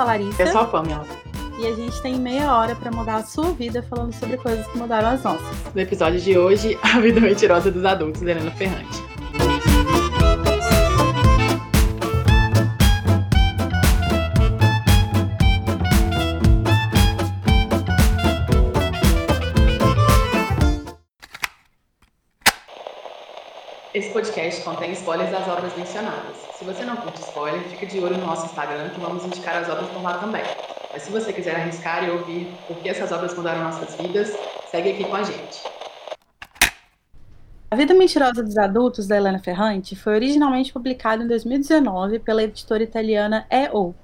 sou 0.00 0.02
a 0.02 0.04
Larissa. 0.04 0.42
Eu 0.42 0.46
sou 0.52 0.60
a 0.62 0.64
Pamela. 0.64 1.06
E 1.58 1.66
a 1.66 1.74
gente 1.74 2.00
tem 2.00 2.14
meia 2.14 2.56
hora 2.56 2.74
para 2.74 2.90
mudar 2.90 3.16
a 3.16 3.22
sua 3.22 3.52
vida 3.52 3.82
falando 3.82 4.14
sobre 4.14 4.38
coisas 4.38 4.66
que 4.66 4.78
mudaram 4.78 5.10
as 5.10 5.22
nossas. 5.22 5.74
No 5.74 5.80
episódio 5.80 6.18
de 6.18 6.38
hoje, 6.38 6.78
a 6.82 6.98
vida 7.00 7.20
mentirosa 7.20 7.70
dos 7.70 7.84
adultos, 7.84 8.22
Helena 8.22 8.50
Ferrante. 8.52 9.09
Podcast 24.20 24.62
contém 24.64 24.92
spoilers 24.92 25.30
das 25.30 25.48
obras 25.48 25.74
mencionadas. 25.74 26.36
Se 26.54 26.62
você 26.62 26.84
não 26.84 26.94
curte 26.94 27.20
spoiler, 27.20 27.62
fica 27.70 27.86
de 27.86 28.00
olho 28.00 28.18
no 28.18 28.26
nosso 28.26 28.44
Instagram 28.44 28.90
que 28.90 29.00
vamos 29.00 29.24
indicar 29.24 29.56
as 29.56 29.66
obras 29.66 29.88
por 29.88 30.02
lá 30.02 30.18
também. 30.18 30.42
Mas 30.92 31.02
se 31.04 31.10
você 31.10 31.32
quiser 31.32 31.56
arriscar 31.56 32.06
e 32.06 32.10
ouvir 32.10 32.52
por 32.68 32.76
que 32.76 32.90
essas 32.90 33.10
obras 33.12 33.34
mudaram 33.34 33.64
nossas 33.64 33.94
vidas, 33.94 34.36
segue 34.70 34.90
aqui 34.90 35.04
com 35.04 35.16
a 35.16 35.22
gente. 35.22 35.62
A 37.70 37.76
Vida 37.76 37.94
Mentirosa 37.94 38.42
dos 38.42 38.58
Adultos, 38.58 39.06
da 39.06 39.16
Helena 39.16 39.38
Ferrante, 39.38 39.96
foi 39.96 40.16
originalmente 40.16 40.70
publicado 40.70 41.22
em 41.22 41.26
2019 41.26 42.18
pela 42.18 42.42
editora 42.42 42.82
italiana 42.82 43.46
EO, 43.50 43.94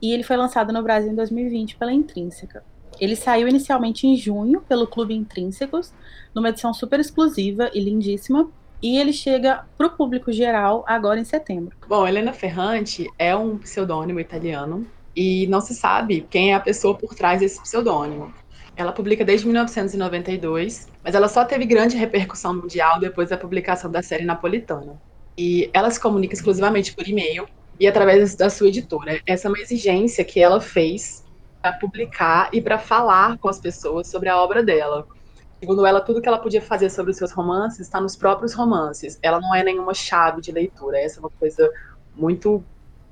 e 0.00 0.12
ele 0.12 0.22
foi 0.22 0.36
lançado 0.36 0.72
no 0.72 0.80
Brasil 0.80 1.10
em 1.10 1.16
2020 1.16 1.74
pela 1.76 1.92
Intrínseca. 1.92 2.62
Ele 3.00 3.16
saiu 3.16 3.48
inicialmente 3.48 4.06
em 4.06 4.16
junho 4.16 4.60
pelo 4.60 4.86
Clube 4.86 5.12
Intrínsecos, 5.12 5.92
numa 6.32 6.50
edição 6.50 6.72
super 6.72 7.00
exclusiva 7.00 7.68
e 7.74 7.80
lindíssima, 7.80 8.48
e 8.82 8.98
ele 8.98 9.12
chega 9.12 9.64
para 9.76 9.86
o 9.86 9.90
público 9.90 10.32
geral 10.32 10.84
agora 10.86 11.18
em 11.18 11.24
setembro. 11.24 11.76
Bom, 11.88 12.06
Helena 12.06 12.32
Ferrante 12.32 13.06
é 13.18 13.34
um 13.34 13.58
pseudônimo 13.58 14.20
italiano 14.20 14.86
e 15.14 15.46
não 15.46 15.60
se 15.60 15.74
sabe 15.74 16.26
quem 16.30 16.52
é 16.52 16.54
a 16.54 16.60
pessoa 16.60 16.94
por 16.94 17.14
trás 17.14 17.40
desse 17.40 17.60
pseudônimo. 17.60 18.32
Ela 18.76 18.92
publica 18.92 19.24
desde 19.24 19.46
1992, 19.46 20.88
mas 21.02 21.14
ela 21.14 21.28
só 21.28 21.44
teve 21.44 21.64
grande 21.64 21.96
repercussão 21.96 22.54
mundial 22.54 23.00
depois 23.00 23.30
da 23.30 23.36
publicação 23.38 23.90
da 23.90 24.02
série 24.02 24.24
Napolitana. 24.24 25.00
E 25.36 25.70
ela 25.72 25.90
se 25.90 25.98
comunica 25.98 26.34
exclusivamente 26.34 26.94
por 26.94 27.08
e-mail 27.08 27.48
e 27.80 27.86
através 27.86 28.34
da 28.34 28.50
sua 28.50 28.68
editora. 28.68 29.20
Essa 29.26 29.48
é 29.48 29.50
uma 29.50 29.58
exigência 29.58 30.24
que 30.24 30.40
ela 30.40 30.60
fez 30.60 31.24
para 31.62 31.72
publicar 31.72 32.50
e 32.52 32.60
para 32.60 32.78
falar 32.78 33.38
com 33.38 33.48
as 33.48 33.58
pessoas 33.58 34.08
sobre 34.08 34.28
a 34.28 34.36
obra 34.36 34.62
dela. 34.62 35.06
Segundo 35.66 35.84
ela, 35.84 36.00
tudo 36.00 36.22
que 36.22 36.28
ela 36.28 36.38
podia 36.38 36.62
fazer 36.62 36.88
sobre 36.90 37.10
os 37.10 37.16
seus 37.16 37.32
romances 37.32 37.80
está 37.80 38.00
nos 38.00 38.14
próprios 38.14 38.54
romances. 38.54 39.18
Ela 39.20 39.40
não 39.40 39.52
é 39.52 39.64
nenhuma 39.64 39.94
chave 39.94 40.40
de 40.40 40.52
leitura. 40.52 40.96
Essa 40.96 41.18
é 41.18 41.20
uma 41.20 41.28
coisa 41.28 41.68
muito 42.14 42.62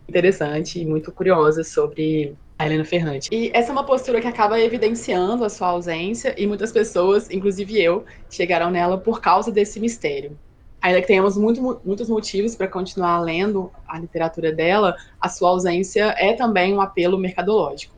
interessante 0.09 0.81
e 0.81 0.87
muito 0.87 1.11
curiosa 1.11 1.65
sobre 1.65 2.37
a 2.57 2.65
Helena 2.65 2.85
Ferrante. 2.85 3.29
E 3.33 3.51
essa 3.53 3.71
é 3.71 3.73
uma 3.73 3.83
postura 3.83 4.21
que 4.21 4.29
acaba 4.29 4.61
evidenciando 4.61 5.45
a 5.45 5.49
sua 5.49 5.67
ausência 5.67 6.33
e 6.39 6.47
muitas 6.47 6.71
pessoas, 6.71 7.29
inclusive 7.29 7.83
eu, 7.83 8.05
chegaram 8.31 8.71
nela 8.71 8.99
por 8.99 9.21
causa 9.21 9.51
desse 9.51 9.81
mistério. 9.81 10.39
Ainda 10.81 11.01
que 11.01 11.09
tenhamos 11.09 11.37
muito, 11.37 11.81
muitos 11.85 12.09
motivos 12.09 12.55
para 12.55 12.69
continuar 12.69 13.19
lendo 13.19 13.73
a 13.89 13.99
literatura 13.99 14.53
dela, 14.53 14.95
a 15.21 15.29
sua 15.29 15.49
ausência 15.49 16.15
é 16.17 16.35
também 16.35 16.73
um 16.73 16.81
apelo 16.81 17.19
mercadológico. 17.19 17.97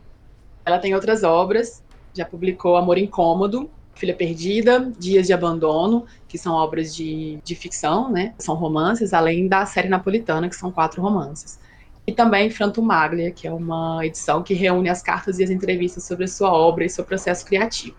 Ela 0.64 0.78
tem 0.78 0.94
outras 0.94 1.22
obras, 1.22 1.84
já 2.14 2.24
publicou 2.24 2.78
Amor 2.78 2.96
Incômodo, 2.96 3.70
Filha 3.96 4.14
Perdida, 4.14 4.92
Dias 4.98 5.26
de 5.26 5.32
Abandono, 5.32 6.04
que 6.28 6.36
são 6.36 6.54
obras 6.54 6.94
de, 6.94 7.38
de 7.42 7.54
ficção, 7.54 8.10
né? 8.10 8.34
São 8.38 8.54
romances, 8.54 9.14
além 9.14 9.48
da 9.48 9.64
série 9.64 9.88
napolitana, 9.88 10.48
que 10.48 10.54
são 10.54 10.70
quatro 10.70 11.00
romances. 11.00 11.58
E 12.06 12.12
também 12.12 12.50
Franto 12.50 12.80
Maglia, 12.80 13.32
que 13.32 13.48
é 13.48 13.52
uma 13.52 14.04
edição 14.04 14.42
que 14.42 14.54
reúne 14.54 14.88
as 14.88 15.02
cartas 15.02 15.38
e 15.38 15.44
as 15.44 15.50
entrevistas 15.50 16.04
sobre 16.04 16.26
a 16.26 16.28
sua 16.28 16.52
obra 16.52 16.84
e 16.84 16.90
seu 16.90 17.04
processo 17.04 17.44
criativo. 17.44 17.96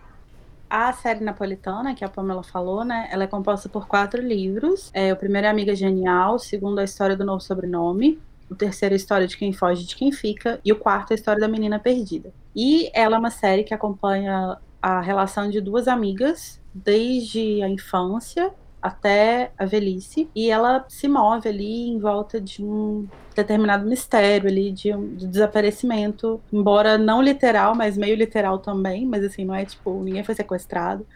A 0.70 0.92
série 0.92 1.24
napolitana, 1.24 1.94
que 1.94 2.04
a 2.04 2.08
Pamela 2.08 2.42
falou, 2.42 2.84
né? 2.84 3.08
Ela 3.10 3.24
é 3.24 3.26
composta 3.26 3.68
por 3.68 3.88
quatro 3.88 4.22
livros. 4.22 4.90
É, 4.94 5.12
o 5.12 5.16
primeiro 5.16 5.46
é 5.46 5.50
Amiga 5.50 5.74
Genial, 5.74 6.36
o 6.36 6.38
segundo 6.38 6.78
é 6.78 6.82
a 6.82 6.84
História 6.84 7.16
do 7.16 7.24
Novo 7.24 7.40
Sobrenome, 7.40 8.18
o 8.48 8.54
terceiro 8.54 8.94
é 8.94 8.96
a 8.96 8.96
História 8.96 9.26
de 9.26 9.36
Quem 9.36 9.52
Foge 9.52 9.84
de 9.84 9.96
Quem 9.96 10.12
Fica, 10.12 10.60
e 10.64 10.72
o 10.72 10.76
quarto 10.76 11.10
é 11.10 11.14
a 11.14 11.16
História 11.16 11.40
da 11.40 11.48
Menina 11.48 11.78
Perdida. 11.78 12.32
E 12.54 12.90
ela 12.94 13.16
é 13.16 13.18
uma 13.18 13.30
série 13.30 13.64
que 13.64 13.74
acompanha 13.74 14.58
a 14.80 15.00
relação 15.00 15.50
de 15.50 15.60
duas 15.60 15.88
amigas 15.88 16.60
desde 16.72 17.62
a 17.62 17.68
infância 17.68 18.52
até 18.80 19.50
a 19.58 19.64
velhice. 19.64 20.28
E 20.34 20.50
ela 20.50 20.84
se 20.88 21.08
move 21.08 21.48
ali 21.48 21.88
em 21.88 21.98
volta 21.98 22.40
de 22.40 22.64
um 22.64 23.06
determinado 23.34 23.86
mistério 23.86 24.48
ali 24.48 24.70
de 24.70 24.94
um 24.94 25.14
de 25.14 25.26
desaparecimento, 25.26 26.40
embora 26.52 26.96
não 26.96 27.20
literal, 27.20 27.74
mas 27.74 27.96
meio 27.96 28.16
literal 28.16 28.58
também, 28.58 29.06
mas 29.06 29.24
assim, 29.24 29.44
não 29.44 29.54
é 29.54 29.64
tipo, 29.64 30.02
ninguém 30.02 30.24
foi 30.24 30.34
sequestrado, 30.34 31.06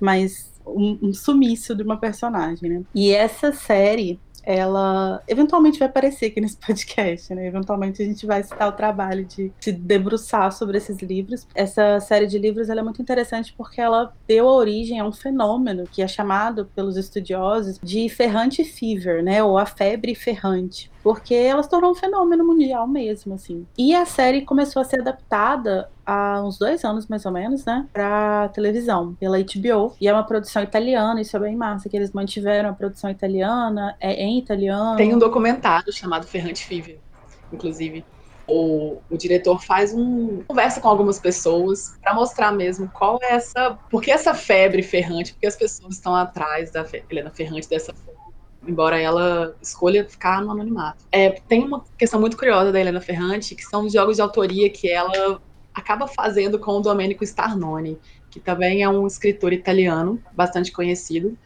mas 0.00 0.52
um, 0.66 0.98
um 1.02 1.14
sumiço 1.14 1.74
de 1.74 1.82
uma 1.82 1.96
personagem, 1.96 2.68
né? 2.68 2.82
E 2.94 3.12
essa 3.12 3.52
série 3.52 4.20
ela 4.42 5.22
eventualmente 5.28 5.78
vai 5.78 5.88
aparecer 5.88 6.26
aqui 6.26 6.40
nesse 6.40 6.56
podcast, 6.64 7.34
né? 7.34 7.46
Eventualmente 7.46 8.02
a 8.02 8.04
gente 8.04 8.26
vai 8.26 8.42
citar 8.42 8.68
o 8.68 8.72
trabalho 8.72 9.24
de 9.24 9.52
se 9.60 9.72
debruçar 9.72 10.52
sobre 10.52 10.78
esses 10.78 10.98
livros. 10.98 11.46
Essa 11.54 12.00
série 12.00 12.26
de 12.26 12.38
livros 12.38 12.68
é 12.68 12.82
muito 12.82 13.00
interessante 13.00 13.54
porque 13.56 13.80
ela 13.80 14.12
deu 14.26 14.46
origem 14.46 14.98
a 14.98 15.04
um 15.04 15.12
fenômeno 15.12 15.84
que 15.90 16.02
é 16.02 16.08
chamado 16.08 16.66
pelos 16.74 16.96
estudiosos 16.96 17.78
de 17.82 18.08
ferrante 18.08 18.64
fever, 18.64 19.22
né? 19.22 19.42
Ou 19.42 19.58
a 19.58 19.66
febre 19.66 20.14
ferrante 20.14 20.90
porque 21.02 21.34
ela 21.34 21.62
se 21.62 21.68
tornou 21.68 21.90
um 21.90 21.94
fenômeno 21.94 22.46
mundial 22.46 22.86
mesmo, 22.86 23.34
assim. 23.34 23.66
E 23.76 23.94
a 23.94 24.06
série 24.06 24.42
começou 24.42 24.80
a 24.80 24.84
ser 24.84 25.00
adaptada 25.00 25.90
há 26.06 26.42
uns 26.42 26.58
dois 26.58 26.84
anos, 26.84 27.06
mais 27.06 27.24
ou 27.24 27.32
menos, 27.32 27.64
né, 27.64 27.86
pra 27.92 28.48
televisão, 28.48 29.14
pela 29.14 29.38
HBO. 29.38 29.94
E 30.00 30.08
é 30.08 30.12
uma 30.12 30.24
produção 30.24 30.62
italiana, 30.62 31.20
isso 31.20 31.36
é 31.36 31.40
bem 31.40 31.56
massa, 31.56 31.88
que 31.88 31.96
eles 31.96 32.12
mantiveram 32.12 32.70
a 32.70 32.72
produção 32.72 33.10
italiana, 33.10 33.96
é 34.00 34.21
em 34.22 34.38
italiano. 34.38 34.96
Tem 34.96 35.14
um 35.14 35.18
documentário 35.18 35.92
chamado 35.92 36.26
Ferrante 36.26 36.64
Fever, 36.64 36.98
inclusive. 37.52 38.04
O, 38.46 38.98
o, 39.08 39.16
diretor 39.16 39.62
faz 39.62 39.94
um 39.94 40.42
conversa 40.48 40.80
com 40.80 40.88
algumas 40.88 41.18
pessoas 41.18 41.96
para 42.02 42.12
mostrar 42.12 42.50
mesmo 42.50 42.88
qual 42.88 43.18
é 43.22 43.34
essa, 43.34 43.78
por 43.88 44.02
que 44.02 44.10
essa 44.10 44.34
febre 44.34 44.82
ferrante, 44.82 45.32
porque 45.32 45.46
as 45.46 45.54
pessoas 45.54 45.94
estão 45.94 46.14
atrás 46.14 46.70
da 46.72 46.84
Helena 47.08 47.30
Ferrante 47.30 47.68
dessa 47.68 47.94
forma 47.94 48.22
embora 48.66 49.00
ela 49.00 49.56
escolha 49.60 50.08
ficar 50.08 50.40
no 50.40 50.50
anonimato. 50.50 51.04
É, 51.10 51.30
tem 51.30 51.64
uma 51.64 51.84
questão 51.98 52.20
muito 52.20 52.36
curiosa 52.36 52.70
da 52.70 52.80
Helena 52.80 53.00
Ferrante, 53.00 53.54
que 53.54 53.64
são 53.64 53.86
os 53.86 53.92
jogos 53.92 54.16
de 54.16 54.22
autoria 54.22 54.70
que 54.70 54.88
ela 54.88 55.40
acaba 55.74 56.06
fazendo 56.06 56.58
com 56.58 56.72
o 56.72 56.80
Domenico 56.80 57.24
Starnone, 57.24 57.98
que 58.30 58.38
também 58.38 58.82
é 58.82 58.88
um 58.88 59.06
escritor 59.06 59.52
italiano 59.52 60.22
bastante 60.32 60.70
conhecido, 60.70 61.36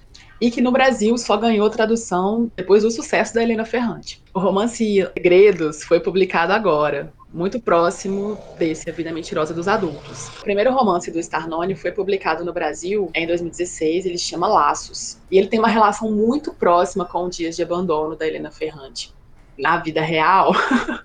e 0.40 0.50
que 0.50 0.60
no 0.60 0.70
Brasil 0.70 1.16
só 1.16 1.36
ganhou 1.36 1.68
tradução 1.70 2.50
depois 2.56 2.82
do 2.82 2.90
sucesso 2.90 3.34
da 3.34 3.42
Helena 3.42 3.64
Ferrante. 3.64 4.22
O 4.34 4.38
romance 4.38 5.08
Segredos 5.14 5.82
foi 5.82 6.00
publicado 6.00 6.52
agora, 6.52 7.12
muito 7.32 7.60
próximo 7.60 8.38
desse 8.58 8.88
A 8.88 8.92
Vida 8.92 9.12
Mentirosa 9.12 9.52
dos 9.52 9.68
Adultos. 9.68 10.28
O 10.38 10.42
primeiro 10.42 10.72
romance 10.72 11.10
do 11.10 11.18
Starnone 11.18 11.74
foi 11.74 11.92
publicado 11.92 12.44
no 12.44 12.52
Brasil 12.52 13.10
em 13.14 13.26
2016, 13.26 14.06
ele 14.06 14.18
chama 14.18 14.48
Laços. 14.48 15.18
E 15.30 15.38
ele 15.38 15.48
tem 15.48 15.58
uma 15.58 15.68
relação 15.68 16.10
muito 16.10 16.52
próxima 16.54 17.04
com 17.04 17.28
Dias 17.28 17.56
de 17.56 17.62
Abandono 17.62 18.16
da 18.16 18.26
Helena 18.26 18.50
Ferrante. 18.50 19.14
Na 19.58 19.78
vida 19.78 20.02
real, 20.02 20.52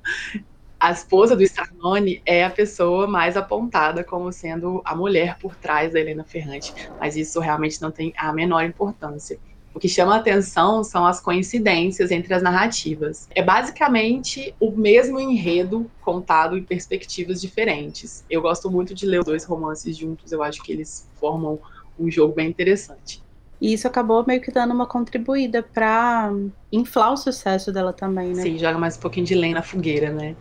a 0.81 0.89
esposa 0.89 1.35
do 1.35 1.43
Starnone 1.43 2.23
é 2.25 2.43
a 2.43 2.49
pessoa 2.49 3.05
mais 3.05 3.37
apontada 3.37 4.03
como 4.03 4.31
sendo 4.31 4.81
a 4.83 4.95
mulher 4.95 5.37
por 5.37 5.55
trás 5.55 5.93
da 5.93 5.99
Helena 5.99 6.23
Ferrante, 6.23 6.73
mas 6.99 7.15
isso 7.15 7.39
realmente 7.39 7.79
não 7.79 7.91
tem 7.91 8.11
a 8.17 8.33
menor 8.33 8.65
importância. 8.65 9.37
O 9.75 9.79
que 9.79 9.87
chama 9.87 10.15
a 10.15 10.17
atenção 10.17 10.83
são 10.83 11.05
as 11.05 11.21
coincidências 11.21 12.09
entre 12.09 12.33
as 12.33 12.41
narrativas. 12.41 13.29
É 13.35 13.43
basicamente 13.43 14.55
o 14.59 14.71
mesmo 14.71 15.19
enredo 15.19 15.89
contado 16.01 16.57
em 16.57 16.63
perspectivas 16.63 17.39
diferentes. 17.39 18.25
Eu 18.27 18.41
gosto 18.41 18.69
muito 18.71 18.95
de 18.95 19.05
ler 19.05 19.19
os 19.19 19.25
dois 19.25 19.45
romances 19.45 19.95
juntos, 19.95 20.31
eu 20.31 20.41
acho 20.41 20.63
que 20.63 20.71
eles 20.71 21.07
formam 21.19 21.59
um 21.99 22.09
jogo 22.09 22.33
bem 22.33 22.49
interessante. 22.49 23.21
E 23.61 23.71
isso 23.71 23.87
acabou 23.87 24.25
meio 24.25 24.41
que 24.41 24.51
dando 24.51 24.73
uma 24.73 24.87
contribuída 24.87 25.61
para 25.61 26.31
inflar 26.71 27.13
o 27.13 27.17
sucesso 27.17 27.71
dela 27.71 27.93
também, 27.93 28.33
né? 28.33 28.41
Sim, 28.41 28.57
joga 28.57 28.79
mais 28.79 28.97
um 28.97 28.99
pouquinho 28.99 29.27
de 29.27 29.35
lenha 29.35 29.53
na 29.53 29.61
fogueira, 29.61 30.11
né? 30.11 30.35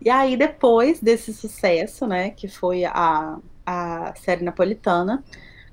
E 0.00 0.10
aí, 0.10 0.36
depois 0.36 1.00
desse 1.00 1.32
sucesso, 1.32 2.06
né, 2.06 2.30
que 2.30 2.48
foi 2.48 2.84
a, 2.84 3.38
a 3.64 4.14
série 4.16 4.44
napolitana, 4.44 5.22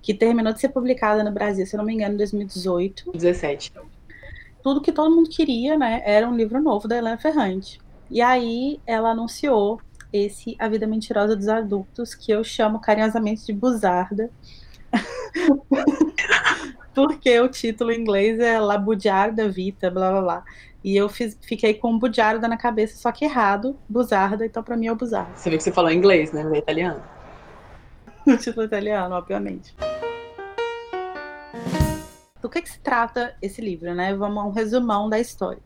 que 0.01 0.13
terminou 0.13 0.53
de 0.53 0.59
ser 0.59 0.69
publicada 0.69 1.23
no 1.23 1.31
Brasil, 1.31 1.65
se 1.65 1.75
eu 1.75 1.77
não 1.79 1.85
me 1.85 1.93
engano, 1.93 2.15
em 2.15 2.17
2018. 2.17 3.11
17. 3.11 3.73
Tudo 4.63 4.81
que 4.81 4.91
todo 4.91 5.13
mundo 5.13 5.29
queria, 5.29 5.77
né, 5.77 6.01
era 6.05 6.27
um 6.27 6.35
livro 6.35 6.61
novo 6.61 6.87
da 6.87 6.97
Helena 6.97 7.17
Ferrante. 7.17 7.79
E 8.09 8.21
aí 8.21 8.79
ela 8.85 9.11
anunciou 9.11 9.79
esse 10.11 10.55
A 10.59 10.67
Vida 10.67 10.85
Mentirosa 10.85 11.35
dos 11.35 11.47
Adultos, 11.47 12.13
que 12.13 12.31
eu 12.31 12.43
chamo 12.43 12.79
carinhosamente 12.79 13.45
de 13.45 13.53
Buzarda. 13.53 14.29
porque 16.93 17.39
o 17.39 17.47
título 17.47 17.91
em 17.91 18.01
inglês 18.01 18.39
é 18.39 18.59
La 18.59 18.77
Bugiarda 18.77 19.47
Vita, 19.49 19.89
blá 19.89 20.11
blá 20.11 20.21
blá. 20.21 20.43
E 20.83 20.95
eu 20.95 21.07
fiz, 21.07 21.37
fiquei 21.41 21.75
com 21.75 21.97
Bugiarda 21.97 22.47
na 22.47 22.57
cabeça, 22.57 22.97
só 22.97 23.11
que 23.11 23.25
errado, 23.25 23.77
Buzarda, 23.87 24.45
então 24.45 24.63
pra 24.63 24.75
mim 24.75 24.87
é 24.87 24.91
o 24.91 24.95
Buzarda. 24.95 25.31
Você 25.35 25.49
viu 25.49 25.57
que 25.57 25.63
você 25.63 25.71
falou 25.71 25.91
inglês, 25.91 26.31
né? 26.31 26.43
Não 26.43 26.55
é 26.55 26.57
italiano. 26.57 27.03
o 28.25 28.37
título 28.37 28.65
italiano, 28.65 29.13
obviamente. 29.15 29.75
Do 32.41 32.49
que, 32.49 32.61
que 32.61 32.69
se 32.69 32.79
trata 32.79 33.35
esse 33.41 33.61
livro, 33.61 33.93
né? 33.93 34.15
Vamos 34.15 34.43
a 34.43 34.47
um 34.47 34.51
resumão 34.51 35.07
da 35.07 35.19
história. 35.19 35.61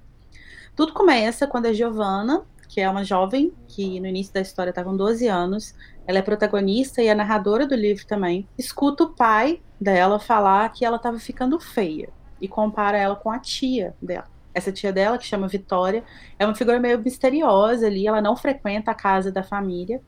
Tudo 0.75 0.94
começa 0.94 1.47
quando 1.47 1.68
a 1.68 1.73
Giovanna, 1.73 2.45
que 2.68 2.81
é 2.81 2.89
uma 2.89 3.06
jovem 3.06 3.53
que 3.69 3.97
no 4.01 4.07
início 4.07 4.33
da 4.33 4.41
história 4.41 4.71
está 4.71 4.83
com 4.83 4.97
12 4.97 5.25
anos, 5.27 5.73
ela 6.06 6.19
é 6.19 6.21
protagonista 6.21 7.01
e 7.01 7.07
é 7.07 7.15
narradora 7.15 7.65
do 7.65 7.75
livro 7.75 8.06
também, 8.06 8.45
escuta 8.57 9.06
o 9.06 9.13
pai 9.13 9.61
dela 9.79 10.19
falar 10.19 10.68
que 10.73 10.83
ela 10.83 10.97
estava 10.97 11.18
ficando 11.18 11.57
feia 11.57 12.09
e 12.41 12.47
compara 12.50 12.97
ela 12.97 13.15
com 13.15 13.31
a 13.31 13.39
tia 13.39 13.95
dela. 14.01 14.34
Essa 14.56 14.72
tia 14.72 14.94
dela, 14.94 15.18
que 15.18 15.25
chama 15.25 15.50
Vitória, 15.50 16.02
é 16.40 16.46
uma 16.46 16.56
figura 16.56 16.80
meio 16.80 16.98
misteriosa 16.98 17.88
ali, 17.88 18.07
ela 18.07 18.22
não 18.22 18.38
frequenta 18.38 18.92
a 18.92 18.96
casa 18.96 19.30
da 19.30 19.44
família 19.44 20.02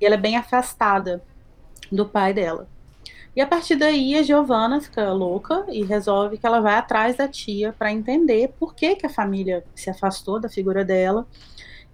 e 0.00 0.06
ela 0.06 0.14
é 0.14 0.18
bem 0.18 0.36
afastada 0.36 1.20
do 1.90 2.06
pai 2.06 2.32
dela. 2.32 2.68
E 3.34 3.40
a 3.40 3.46
partir 3.46 3.74
daí 3.74 4.16
a 4.16 4.22
Giovanna 4.22 4.80
fica 4.80 5.12
louca 5.12 5.66
e 5.68 5.84
resolve 5.84 6.38
que 6.38 6.46
ela 6.46 6.60
vai 6.60 6.74
atrás 6.74 7.16
da 7.16 7.26
tia 7.26 7.74
para 7.76 7.92
entender 7.92 8.54
por 8.58 8.74
que, 8.74 8.94
que 8.96 9.06
a 9.06 9.10
família 9.10 9.64
se 9.74 9.90
afastou 9.90 10.40
da 10.40 10.48
figura 10.48 10.84
dela 10.84 11.26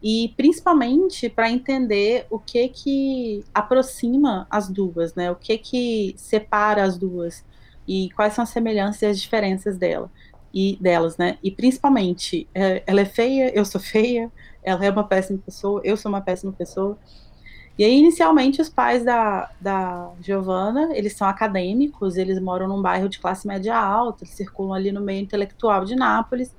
e 0.02 0.32
principalmente 0.36 1.30
para 1.30 1.50
entender 1.50 2.26
o 2.28 2.38
que 2.38 2.68
que 2.68 3.44
aproxima 3.54 4.46
as 4.50 4.68
duas, 4.68 5.14
né? 5.14 5.30
O 5.30 5.36
que 5.36 5.56
que 5.56 6.14
separa 6.18 6.82
as 6.84 6.98
duas 6.98 7.42
e 7.88 8.10
quais 8.14 8.34
são 8.34 8.42
as 8.42 8.50
semelhanças 8.50 9.02
e 9.02 9.06
as 9.06 9.20
diferenças 9.20 9.78
dela 9.78 10.10
e 10.54 10.78
delas, 10.80 11.16
né? 11.18 11.36
E 11.42 11.50
principalmente, 11.50 12.48
é, 12.54 12.84
ela 12.86 13.00
é 13.00 13.04
feia, 13.04 13.52
eu 13.52 13.64
sou 13.64 13.80
feia, 13.80 14.30
ela 14.62 14.84
é 14.84 14.90
uma 14.90 15.02
péssima 15.02 15.40
pessoa, 15.44 15.80
eu 15.82 15.96
sou 15.96 16.08
uma 16.08 16.20
péssima 16.20 16.52
pessoa. 16.52 16.96
E 17.76 17.82
aí, 17.84 17.98
inicialmente, 17.98 18.62
os 18.62 18.68
pais 18.68 19.04
da, 19.04 19.50
da 19.60 20.12
Giovanna, 20.20 20.96
eles 20.96 21.16
são 21.16 21.26
acadêmicos, 21.26 22.16
eles 22.16 22.40
moram 22.40 22.68
num 22.68 22.80
bairro 22.80 23.08
de 23.08 23.18
classe 23.18 23.48
média 23.48 23.76
alta, 23.76 24.22
eles 24.22 24.34
circulam 24.34 24.74
ali 24.74 24.92
no 24.92 25.00
meio 25.00 25.20
intelectual 25.20 25.84
de 25.84 25.96
Nápoles. 25.96 26.54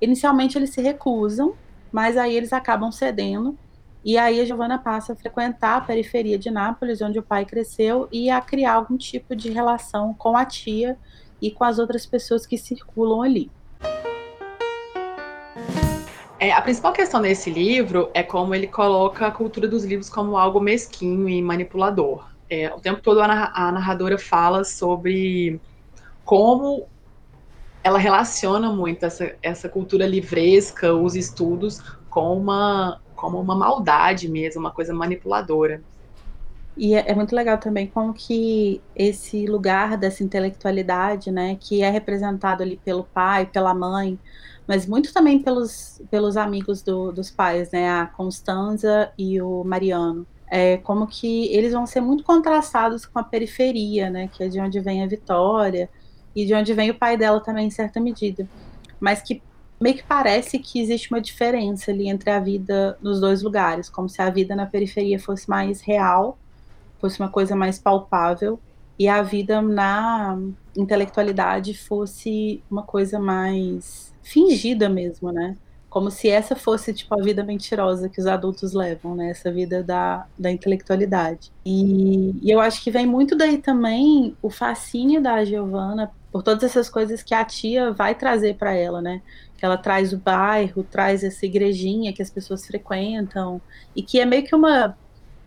Inicialmente, 0.00 0.56
eles 0.56 0.70
se 0.70 0.80
recusam, 0.80 1.54
mas 1.90 2.16
aí 2.16 2.36
eles 2.36 2.52
acabam 2.52 2.92
cedendo. 2.92 3.58
E 4.04 4.16
aí 4.16 4.40
a 4.40 4.44
Giovanna 4.44 4.78
passa 4.78 5.14
a 5.14 5.16
frequentar 5.16 5.78
a 5.78 5.80
periferia 5.80 6.38
de 6.38 6.48
Nápoles, 6.48 7.02
onde 7.02 7.18
o 7.18 7.22
pai 7.24 7.44
cresceu, 7.44 8.08
e 8.12 8.30
a 8.30 8.40
criar 8.40 8.74
algum 8.74 8.96
tipo 8.96 9.34
de 9.34 9.50
relação 9.50 10.14
com 10.14 10.36
a 10.36 10.44
tia 10.44 10.96
e 11.42 11.50
com 11.50 11.64
as 11.64 11.80
outras 11.80 12.06
pessoas 12.06 12.46
que 12.46 12.56
circulam 12.56 13.20
ali. 13.20 13.50
É, 16.38 16.52
a 16.52 16.62
principal 16.62 16.92
questão 16.92 17.20
desse 17.20 17.50
livro 17.50 18.10
é 18.14 18.22
como 18.22 18.54
ele 18.54 18.66
coloca 18.66 19.26
a 19.26 19.30
cultura 19.30 19.68
dos 19.68 19.84
livros 19.84 20.08
como 20.08 20.36
algo 20.36 20.60
mesquinho 20.60 21.28
e 21.28 21.42
manipulador. 21.42 22.26
É, 22.48 22.72
o 22.74 22.80
tempo 22.80 23.00
todo 23.00 23.20
a, 23.20 23.52
a 23.54 23.72
narradora 23.72 24.18
fala 24.18 24.64
sobre 24.64 25.60
como 26.24 26.88
ela 27.84 27.98
relaciona 27.98 28.70
muito 28.72 29.04
essa, 29.04 29.34
essa 29.42 29.68
cultura 29.68 30.06
livresca, 30.06 30.94
os 30.94 31.16
estudos, 31.16 31.80
com 32.08 32.36
uma, 32.36 33.00
como 33.14 33.40
uma 33.40 33.54
maldade 33.54 34.28
mesmo, 34.28 34.60
uma 34.60 34.70
coisa 34.70 34.92
manipuladora. 34.92 35.82
E 36.76 36.94
é, 36.94 37.10
é, 37.10 37.14
muito 37.14 37.34
legal 37.34 37.58
também 37.58 37.86
como 37.86 38.14
que 38.14 38.80
esse 38.96 39.46
lugar 39.46 39.96
dessa 39.96 40.24
intelectualidade, 40.24 41.30
né, 41.30 41.56
que 41.60 41.82
é 41.82 41.90
representado 41.90 42.62
ali 42.62 42.78
pelo 42.82 43.04
pai, 43.04 43.46
pela 43.46 43.74
mãe, 43.74 44.18
mas 44.66 44.86
muito 44.86 45.12
também 45.12 45.38
pelos, 45.38 46.00
pelos 46.10 46.36
amigos 46.36 46.82
do, 46.82 47.12
dos 47.12 47.30
pais, 47.30 47.70
né, 47.70 47.90
a 47.90 48.06
Constanza 48.06 49.12
e 49.18 49.40
o 49.40 49.62
Mariano. 49.64 50.26
É 50.50 50.78
como 50.78 51.06
que 51.06 51.46
eles 51.54 51.72
vão 51.72 51.86
ser 51.86 52.00
muito 52.00 52.24
contrastados 52.24 53.04
com 53.06 53.18
a 53.18 53.24
periferia, 53.24 54.08
né, 54.08 54.28
que 54.28 54.42
é 54.42 54.48
de 54.48 54.60
onde 54.60 54.80
vem 54.80 55.02
a 55.02 55.06
Vitória 55.06 55.90
e 56.34 56.46
de 56.46 56.54
onde 56.54 56.72
vem 56.72 56.90
o 56.90 56.98
pai 56.98 57.16
dela 57.16 57.40
também 57.40 57.66
em 57.66 57.70
certa 57.70 58.00
medida, 58.00 58.48
mas 58.98 59.20
que 59.20 59.42
meio 59.78 59.96
que 59.96 60.04
parece 60.04 60.58
que 60.58 60.80
existe 60.80 61.12
uma 61.12 61.20
diferença 61.20 61.90
ali 61.90 62.08
entre 62.08 62.30
a 62.30 62.38
vida 62.38 62.96
nos 63.02 63.20
dois 63.20 63.42
lugares, 63.42 63.90
como 63.90 64.08
se 64.08 64.22
a 64.22 64.30
vida 64.30 64.54
na 64.54 64.64
periferia 64.64 65.18
fosse 65.18 65.50
mais 65.50 65.80
real, 65.80 66.38
fosse 67.02 67.18
uma 67.18 67.28
coisa 67.28 67.56
mais 67.56 67.80
palpável 67.80 68.60
e 68.98 69.08
a 69.08 69.20
vida 69.20 69.60
na 69.60 70.38
intelectualidade 70.76 71.74
fosse 71.74 72.62
uma 72.70 72.84
coisa 72.84 73.18
mais 73.18 74.14
fingida 74.22 74.88
mesmo, 74.88 75.32
né? 75.32 75.56
Como 75.90 76.10
se 76.10 76.28
essa 76.30 76.54
fosse, 76.54 76.94
tipo, 76.94 77.12
a 77.12 77.22
vida 77.22 77.42
mentirosa 77.42 78.08
que 78.08 78.20
os 78.20 78.26
adultos 78.26 78.72
levam, 78.72 79.16
né? 79.16 79.30
Essa 79.30 79.50
vida 79.50 79.82
da, 79.82 80.26
da 80.38 80.50
intelectualidade. 80.50 81.50
E, 81.66 82.34
e 82.40 82.50
eu 82.50 82.60
acho 82.60 82.82
que 82.82 82.92
vem 82.92 83.04
muito 83.04 83.36
daí 83.36 83.58
também 83.58 84.36
o 84.40 84.48
fascínio 84.48 85.20
da 85.20 85.44
Giovanna 85.44 86.10
por 86.30 86.42
todas 86.42 86.62
essas 86.62 86.88
coisas 86.88 87.22
que 87.22 87.34
a 87.34 87.44
tia 87.44 87.92
vai 87.92 88.14
trazer 88.14 88.54
para 88.54 88.72
ela, 88.72 89.02
né? 89.02 89.20
Que 89.58 89.64
ela 89.64 89.76
traz 89.76 90.12
o 90.12 90.16
bairro, 90.16 90.82
traz 90.84 91.24
essa 91.24 91.44
igrejinha 91.44 92.12
que 92.12 92.22
as 92.22 92.30
pessoas 92.30 92.64
frequentam, 92.64 93.60
e 93.96 94.02
que 94.02 94.20
é 94.20 94.24
meio 94.24 94.44
que 94.44 94.54
uma 94.54 94.96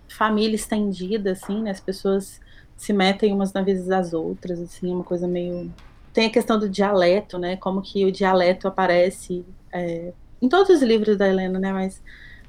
família 0.07 0.55
estendida, 0.55 1.31
assim, 1.31 1.61
né? 1.61 1.71
As 1.71 1.79
pessoas 1.79 2.39
se 2.75 2.91
metem 2.91 3.33
umas 3.33 3.53
na 3.53 3.61
vida 3.61 3.83
das 3.83 4.13
outras, 4.13 4.59
assim, 4.59 4.91
uma 4.93 5.03
coisa 5.03 5.27
meio 5.27 5.71
tem 6.15 6.27
a 6.27 6.29
questão 6.29 6.57
do 6.57 6.69
dialeto, 6.69 7.37
né? 7.37 7.57
Como 7.57 7.81
que 7.81 8.05
o 8.05 8.11
dialeto 8.11 8.69
aparece 8.69 9.45
é, 9.71 10.13
em 10.41 10.47
todos 10.47 10.69
os 10.69 10.81
livros 10.81 11.17
da 11.17 11.27
Helena, 11.27 11.59
né? 11.59 11.73
Mas 11.73 12.01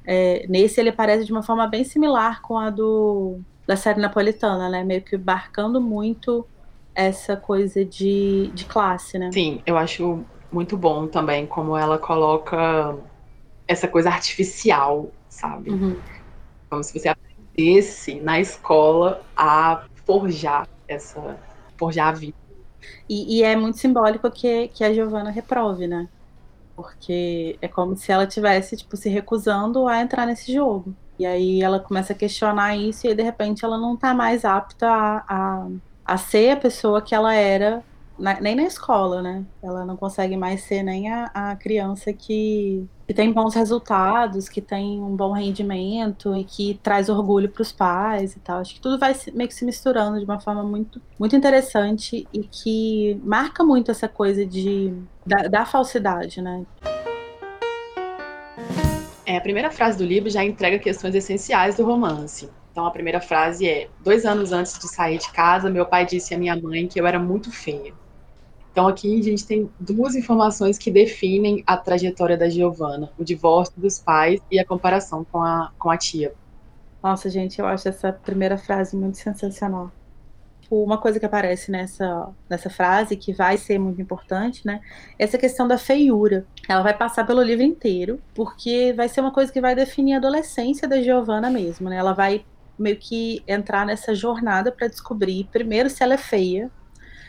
é, 0.06 0.46
nesse 0.48 0.80
ele 0.80 0.90
aparece 0.90 1.24
de 1.24 1.32
uma 1.32 1.42
forma 1.42 1.66
bem 1.66 1.82
similar 1.82 2.40
com 2.42 2.56
a 2.56 2.70
do 2.70 3.40
da 3.66 3.74
série 3.74 4.00
napolitana, 4.00 4.68
né? 4.68 4.84
Meio 4.84 5.02
que 5.02 5.16
barcando 5.16 5.80
muito 5.80 6.46
essa 6.94 7.36
coisa 7.36 7.84
de, 7.84 8.52
de 8.54 8.64
classe, 8.66 9.18
né? 9.18 9.32
Sim, 9.32 9.60
eu 9.66 9.76
acho 9.76 10.24
muito 10.52 10.76
bom 10.76 11.08
também 11.08 11.44
como 11.44 11.76
ela 11.76 11.98
coloca 11.98 12.96
essa 13.66 13.88
coisa 13.88 14.10
artificial, 14.10 15.10
sabe? 15.28 15.70
Uhum. 15.70 15.96
Como 16.70 16.84
se 16.84 16.96
você 16.96 17.08
aprendesse 17.56 18.20
na 18.20 18.38
escola 18.38 19.22
a 19.34 19.84
forjar 20.04 20.68
essa 20.86 21.36
forjar 21.78 22.08
a 22.08 22.12
vida 22.12 22.36
e, 23.08 23.38
e, 23.38 23.42
é 23.42 23.56
muito 23.56 23.78
simbólico 23.78 24.30
que, 24.30 24.68
que 24.68 24.84
a 24.84 24.92
Giovanna 24.92 25.30
reprove, 25.30 25.88
né? 25.88 26.08
Porque 26.76 27.58
é 27.60 27.66
como 27.66 27.96
se 27.96 28.12
ela 28.12 28.26
tivesse, 28.26 28.76
tipo, 28.76 28.96
se 28.96 29.08
recusando 29.08 29.88
a 29.88 30.00
entrar 30.00 30.26
nesse 30.26 30.52
jogo. 30.52 30.94
E 31.18 31.26
aí 31.26 31.62
ela 31.62 31.80
começa 31.80 32.12
a 32.12 32.16
questionar 32.16 32.76
isso 32.76 33.06
e 33.06 33.08
aí, 33.08 33.14
de 33.14 33.22
repente 33.22 33.64
ela 33.64 33.78
não 33.78 33.96
tá 33.96 34.14
mais 34.14 34.44
apta 34.44 34.86
a, 34.88 35.24
a, 35.28 35.68
a 36.04 36.16
ser 36.16 36.50
a 36.50 36.56
pessoa 36.56 37.02
que 37.02 37.14
ela 37.14 37.34
era 37.34 37.82
na, 38.18 38.40
nem 38.40 38.54
na 38.54 38.64
escola, 38.64 39.22
né? 39.22 39.44
Ela 39.62 39.84
não 39.84 39.96
consegue 39.96 40.36
mais 40.36 40.62
ser 40.62 40.82
nem 40.82 41.10
a, 41.10 41.30
a 41.34 41.56
criança 41.56 42.12
que, 42.12 42.86
que 43.06 43.14
tem 43.14 43.32
bons 43.32 43.54
resultados, 43.54 44.48
que 44.48 44.60
tem 44.60 45.00
um 45.02 45.14
bom 45.14 45.32
rendimento 45.32 46.34
e 46.34 46.44
que 46.44 46.80
traz 46.82 47.08
orgulho 47.08 47.48
para 47.48 47.62
os 47.62 47.72
pais 47.72 48.34
e 48.34 48.40
tal. 48.40 48.60
Acho 48.60 48.74
que 48.74 48.80
tudo 48.80 48.98
vai 48.98 49.14
meio 49.34 49.48
que 49.48 49.54
se 49.54 49.64
misturando 49.64 50.18
de 50.18 50.24
uma 50.24 50.40
forma 50.40 50.62
muito, 50.62 51.00
muito 51.18 51.36
interessante 51.36 52.26
e 52.32 52.40
que 52.40 53.20
marca 53.24 53.62
muito 53.62 53.90
essa 53.90 54.08
coisa 54.08 54.44
de, 54.44 54.94
da, 55.24 55.48
da 55.48 55.66
falsidade, 55.66 56.40
né? 56.40 56.64
É, 59.24 59.36
a 59.36 59.40
primeira 59.40 59.70
frase 59.72 59.98
do 59.98 60.04
livro 60.04 60.30
já 60.30 60.44
entrega 60.44 60.78
questões 60.78 61.14
essenciais 61.14 61.76
do 61.76 61.84
romance. 61.84 62.48
Então, 62.70 62.86
a 62.86 62.90
primeira 62.90 63.20
frase 63.20 63.66
é: 63.66 63.88
Dois 64.04 64.24
anos 64.24 64.52
antes 64.52 64.78
de 64.78 64.86
sair 64.86 65.18
de 65.18 65.32
casa, 65.32 65.68
meu 65.68 65.84
pai 65.84 66.06
disse 66.06 66.34
à 66.34 66.38
minha 66.38 66.54
mãe 66.54 66.86
que 66.86 67.00
eu 67.00 67.06
era 67.06 67.18
muito 67.18 67.50
feia. 67.50 67.92
Então 68.76 68.86
aqui 68.86 69.18
a 69.18 69.22
gente 69.22 69.46
tem 69.46 69.70
duas 69.80 70.14
informações 70.14 70.76
que 70.76 70.90
definem 70.90 71.64
a 71.66 71.78
trajetória 71.78 72.36
da 72.36 72.46
Giovanna, 72.46 73.10
o 73.18 73.24
divórcio 73.24 73.72
dos 73.78 73.98
pais 73.98 74.38
e 74.50 74.58
a 74.58 74.66
comparação 74.66 75.24
com 75.24 75.40
a, 75.40 75.72
com 75.78 75.88
a 75.88 75.96
tia. 75.96 76.34
Nossa, 77.02 77.30
gente, 77.30 77.58
eu 77.58 77.64
acho 77.64 77.88
essa 77.88 78.12
primeira 78.12 78.58
frase 78.58 78.94
muito 78.94 79.16
sensacional. 79.16 79.90
Tipo, 80.60 80.84
uma 80.84 80.98
coisa 80.98 81.18
que 81.18 81.24
aparece 81.24 81.70
nessa, 81.70 82.28
nessa 82.50 82.68
frase, 82.68 83.16
que 83.16 83.32
vai 83.32 83.56
ser 83.56 83.78
muito 83.78 84.02
importante, 84.02 84.60
né? 84.66 84.82
É 85.18 85.24
essa 85.24 85.38
questão 85.38 85.66
da 85.66 85.78
feiura. 85.78 86.44
Ela 86.68 86.82
vai 86.82 86.92
passar 86.92 87.26
pelo 87.26 87.40
livro 87.40 87.64
inteiro, 87.64 88.20
porque 88.34 88.92
vai 88.94 89.08
ser 89.08 89.22
uma 89.22 89.32
coisa 89.32 89.50
que 89.50 89.58
vai 89.58 89.74
definir 89.74 90.12
a 90.12 90.18
adolescência 90.18 90.86
da 90.86 91.00
Giovanna 91.00 91.48
mesmo, 91.48 91.88
né? 91.88 91.96
Ela 91.96 92.12
vai 92.12 92.44
meio 92.78 92.98
que 92.98 93.42
entrar 93.48 93.86
nessa 93.86 94.14
jornada 94.14 94.70
para 94.70 94.86
descobrir, 94.86 95.48
primeiro, 95.50 95.88
se 95.88 96.02
ela 96.02 96.12
é 96.12 96.18
feia, 96.18 96.70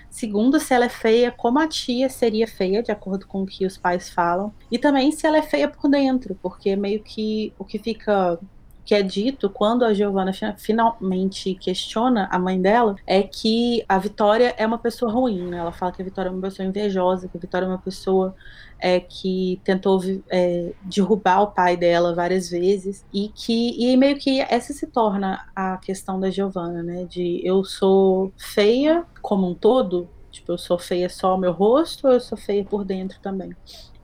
Segundo, 0.10 0.60
se 0.60 0.74
ela 0.74 0.86
é 0.86 0.90
feia, 0.90 1.32
como 1.32 1.60
a 1.60 1.68
tia 1.68 2.10
seria 2.10 2.48
feia, 2.48 2.82
de 2.82 2.92
acordo 2.92 3.28
com 3.28 3.44
o 3.44 3.46
que 3.46 3.66
os 3.66 3.78
pais 3.78 4.10
falam. 4.10 4.54
E 4.72 4.78
também 4.78 5.12
se 5.12 5.28
ela 5.28 5.38
é 5.38 5.42
feia 5.42 5.68
por 5.68 5.90
dentro, 5.90 6.38
porque 6.42 6.76
meio 6.76 7.02
que 7.02 7.54
o 7.58 7.66
que 7.66 7.78
fica 7.78 8.40
que 8.88 8.96
é 8.96 9.04
dito 9.04 9.50
quando 9.50 9.84
a 9.84 9.94
Giovanna 9.94 10.32
finalmente 10.58 11.54
questiona 11.56 12.30
a 12.32 12.40
mãe 12.40 12.60
dela 12.60 12.96
é 13.06 13.22
que 13.22 13.84
a 13.88 14.00
Vitória 14.00 14.56
é 14.58 14.66
uma 14.66 14.78
pessoa 14.78 15.12
ruim, 15.12 15.42
né? 15.42 15.58
Ela 15.58 15.74
fala 15.74 15.92
que 15.92 16.02
a 16.02 16.06
Vitória 16.06 16.30
é 16.30 16.32
uma 16.32 16.42
pessoa 16.42 16.66
invejosa, 16.66 17.28
que 17.28 17.36
a 17.36 17.40
Vitória 17.40 17.66
é 17.66 17.68
uma 17.68 17.78
pessoa 17.78 18.34
é, 18.80 19.00
que 19.00 19.60
tentou 19.64 20.02
é, 20.30 20.74
derrubar 20.84 21.42
o 21.42 21.48
pai 21.48 21.76
dela 21.76 22.14
várias 22.14 22.50
vezes 22.50 23.06
e 23.14 23.30
que 23.30 23.76
e 23.78 23.96
meio 23.98 24.18
que 24.18 24.42
essa 24.42 24.74
se 24.74 24.88
torna 24.88 25.48
a 25.56 25.78
questão 25.78 26.20
da 26.20 26.30
Giovanna, 26.30 26.84
né? 26.84 27.06
De 27.06 27.42
eu 27.44 27.64
sou 27.64 28.32
feia 28.38 29.06
como 29.22 29.50
um 29.50 29.56
todo, 29.56 30.08
tipo 30.32 30.52
eu 30.52 30.58
sou 30.58 30.78
feia 30.78 31.10
só 31.10 31.36
o 31.36 31.38
meu 31.38 31.52
rosto, 31.52 32.08
ou 32.08 32.14
eu 32.14 32.20
sou 32.20 32.38
feia 32.38 32.64
por 32.64 32.86
dentro 32.86 33.20
também. 33.22 33.56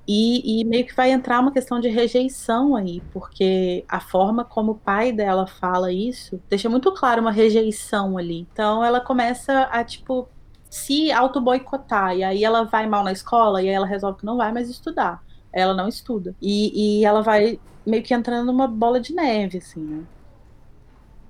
E, 0.05 0.61
e, 0.61 0.65
meio 0.65 0.85
que 0.85 0.93
vai 0.93 1.11
entrar 1.11 1.39
uma 1.39 1.51
questão 1.51 1.79
de 1.79 1.87
rejeição 1.87 2.75
aí, 2.75 3.01
porque 3.13 3.85
a 3.87 4.01
forma 4.01 4.43
como 4.43 4.73
o 4.73 4.75
pai 4.75 5.13
dela 5.13 5.47
fala 5.47 5.93
isso 5.93 6.41
deixa 6.49 6.67
muito 6.67 6.91
claro 6.91 7.21
uma 7.21 7.31
rejeição 7.31 8.17
ali. 8.17 8.45
Então 8.51 8.83
ela 8.83 8.99
começa 8.99 9.61
a, 9.71 9.81
tipo, 9.81 10.27
se 10.73 11.11
auto-boicotar. 11.11 12.17
E 12.17 12.23
aí 12.23 12.43
ela 12.43 12.63
vai 12.63 12.87
mal 12.87 13.03
na 13.03 13.11
escola 13.11 13.61
e 13.61 13.69
aí 13.69 13.75
ela 13.75 13.85
resolve 13.85 14.19
que 14.19 14.25
não 14.25 14.37
vai 14.37 14.51
mais 14.51 14.69
estudar. 14.69 15.21
Ela 15.51 15.73
não 15.75 15.87
estuda. 15.87 16.35
E, 16.41 17.01
e 17.01 17.05
ela 17.05 17.21
vai 17.21 17.59
meio 17.85 18.01
que 18.01 18.11
entrando 18.11 18.47
numa 18.47 18.67
bola 18.67 18.99
de 18.99 19.13
neve, 19.13 19.59
assim, 19.59 19.81
né? 19.81 20.03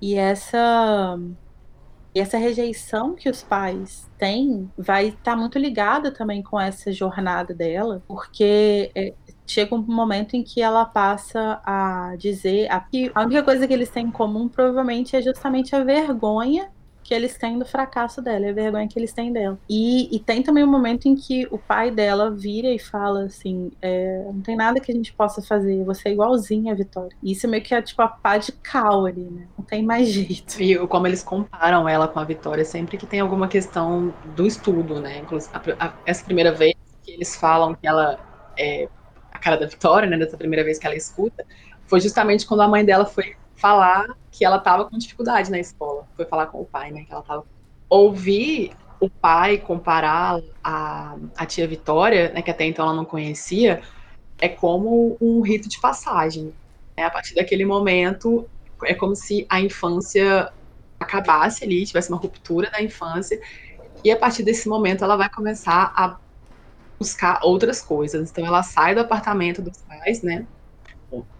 E 0.02 0.16
essa. 0.16 1.20
E 2.16 2.20
essa 2.20 2.38
rejeição 2.38 3.16
que 3.16 3.28
os 3.28 3.42
pais 3.42 4.10
têm 4.20 4.72
vai 4.78 5.08
estar 5.08 5.32
tá 5.32 5.36
muito 5.36 5.58
ligada 5.58 6.12
também 6.12 6.44
com 6.44 6.62
essa 6.62 6.92
jornada 6.92 7.56
dela, 7.56 8.04
porque 8.08 8.92
é, 8.96 9.14
chega 9.48 9.76
um 9.76 9.82
momento 9.82 10.36
em 10.36 10.44
que 10.44 10.62
ela 10.62 10.86
passa 10.86 11.60
a 11.66 12.16
dizer 12.18 12.72
a, 12.72 12.86
a 13.16 13.24
única 13.24 13.42
coisa 13.42 13.68
que 13.68 13.74
eles 13.74 13.90
têm 13.90 14.06
em 14.06 14.12
comum 14.12 14.48
provavelmente 14.48 15.16
é 15.16 15.24
justamente 15.24 15.76
a 15.76 15.84
vergonha 15.84 16.70
que 17.03 17.13
eles 17.13 17.38
têm 17.38 17.60
do 17.60 17.65
fracasso 17.65 18.22
dela, 18.22 18.45
é 18.45 18.50
a 18.50 18.53
vergonha 18.53 18.88
que 18.88 18.98
eles 18.98 19.13
têm 19.13 19.31
dela. 19.31 19.60
E, 19.69 20.15
e 20.15 20.19
tem 20.19 20.41
também 20.41 20.63
um 20.63 20.72
momento 20.72 21.07
em 21.07 21.15
que 21.15 21.48
o 21.51 21.57
pai 21.57 21.91
dela 21.91 22.31
vira 22.31 22.69
e 22.69 22.79
fala 22.79 23.25
assim: 23.25 23.72
é, 23.81 24.24
não 24.25 24.41
tem 24.41 24.55
nada 24.55 24.79
que 24.79 24.91
a 24.91 24.95
gente 24.95 25.13
possa 25.13 25.41
fazer, 25.41 25.83
você 25.83 26.10
é 26.10 26.12
igualzinha 26.13 26.74
a 26.74 26.75
Vitória. 26.75 27.15
E 27.22 27.31
isso 27.31 27.48
meio 27.48 27.63
que 27.63 27.75
é 27.75 27.81
tipo 27.81 28.01
a 28.01 28.07
pá 28.07 28.38
de 28.38 28.51
cal 28.51 29.05
ali, 29.05 29.24
né? 29.24 29.48
Não 29.57 29.65
tem 29.65 29.83
mais 29.83 30.07
jeito. 30.10 30.62
E 30.62 30.77
como 30.88 31.05
eles 31.05 31.22
comparam 31.22 31.88
ela 31.88 32.07
com 32.07 32.19
a 32.19 32.24
Vitória 32.24 32.63
sempre 32.63 32.98
que 32.98 33.05
tem 33.05 33.19
alguma 33.19 33.48
questão 33.48 34.13
do 34.36 34.48
estudo, 34.48 35.00
né? 35.00 35.19
Inclusive, 35.19 35.53
a, 35.53 35.88
a, 35.88 35.93
essa 36.05 36.24
primeira 36.24 36.51
vez 36.51 36.75
que 37.03 37.12
eles 37.12 37.36
falam 37.36 37.75
que 37.75 37.86
ela 37.86 38.19
é 38.57 38.88
a 39.31 39.39
cara 39.39 39.57
da 39.57 39.65
Vitória, 39.65 40.10
né? 40.10 40.17
Dessa 40.17 40.38
primeira 40.38 40.63
vez 40.63 40.79
que 40.79 40.86
ela 40.86 40.95
escuta, 40.95 41.45
foi 41.86 42.00
justamente 42.00 42.45
quando 42.45 42.62
a 42.62 42.67
mãe 42.67 42.86
dela 42.86 43.05
foi 43.05 43.36
falar 43.63 44.17
que 44.29 44.43
ela 44.43 44.58
estava 44.58 44.84
com 44.84 44.98
dificuldade 44.98 45.50
na 45.50 45.58
escola. 45.58 46.05
Foi 46.17 46.25
falar 46.25 46.48
com 46.48 46.60
o 46.60 46.65
pai, 46.65 46.91
né? 46.91 47.05
Que 47.05 47.13
ela 47.13 47.22
tava. 47.22 47.46
Ouvir 47.89 48.75
o 49.00 49.10
pai 49.10 49.58
comparar 49.58 50.41
a, 50.62 51.15
a 51.38 51.46
tia 51.46 51.65
Vitória, 51.65 52.32
né, 52.34 52.41
que 52.41 52.51
até 52.51 52.65
então 52.65 52.86
ela 52.86 52.93
não 52.93 53.05
conhecia, 53.05 53.82
é 54.39 54.50
como 54.50 55.17
um 55.22 55.41
rito 55.41 55.70
de 55.70 55.79
passagem. 55.79 56.53
Né? 56.98 57.03
A 57.03 57.10
partir 57.10 57.36
daquele 57.36 57.65
momento, 57.65 58.50
é 58.84 58.93
como 58.93 59.15
se 59.15 59.46
a 59.50 59.62
infância 59.62 60.51
acabasse 61.00 61.63
ali, 61.63 61.86
tivesse 61.86 62.10
uma 62.10 62.17
ruptura 62.17 62.70
da 62.72 62.82
infância, 62.82 63.39
e 64.03 64.12
a 64.12 64.17
partir 64.17 64.43
desse 64.43 64.67
momento 64.67 65.03
ela 65.03 65.15
vai 65.15 65.29
começar 65.29 65.93
a 65.96 66.17
buscar 66.98 67.39
outras 67.43 67.82
coisas. 67.82 68.32
Então 68.32 68.46
ela 68.46 68.63
sai 68.63 68.96
do 68.96 69.01
apartamento 69.01 69.62
dos 69.62 69.77
pais, 69.82 70.22
né, 70.22 70.46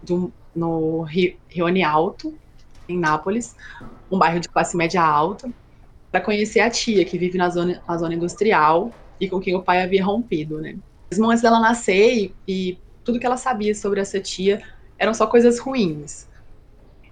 do, 0.02 0.32
no 0.54 1.02
Rione 1.48 1.82
Alto, 1.82 2.38
em 2.88 2.98
Nápoles, 2.98 3.54
um 4.10 4.18
bairro 4.18 4.40
de 4.40 4.48
classe 4.48 4.76
média 4.76 5.02
alta, 5.02 5.50
para 6.10 6.20
conhecer 6.20 6.60
a 6.60 6.70
tia, 6.70 7.04
que 7.04 7.18
vive 7.18 7.36
na 7.36 7.50
zona, 7.50 7.82
na 7.88 7.98
zona 7.98 8.14
industrial 8.14 8.92
e 9.20 9.28
com 9.28 9.40
quem 9.40 9.54
o 9.56 9.62
pai 9.62 9.82
havia 9.82 10.04
rompido, 10.04 10.60
né. 10.60 10.76
Mesmo 11.10 11.30
antes 11.30 11.42
dela 11.42 11.60
nascer 11.60 12.14
e, 12.14 12.36
e 12.46 12.78
tudo 13.04 13.18
que 13.18 13.26
ela 13.26 13.36
sabia 13.36 13.74
sobre 13.74 14.00
essa 14.00 14.20
tia 14.20 14.62
eram 14.98 15.12
só 15.14 15.26
coisas 15.26 15.58
ruins. 15.58 16.28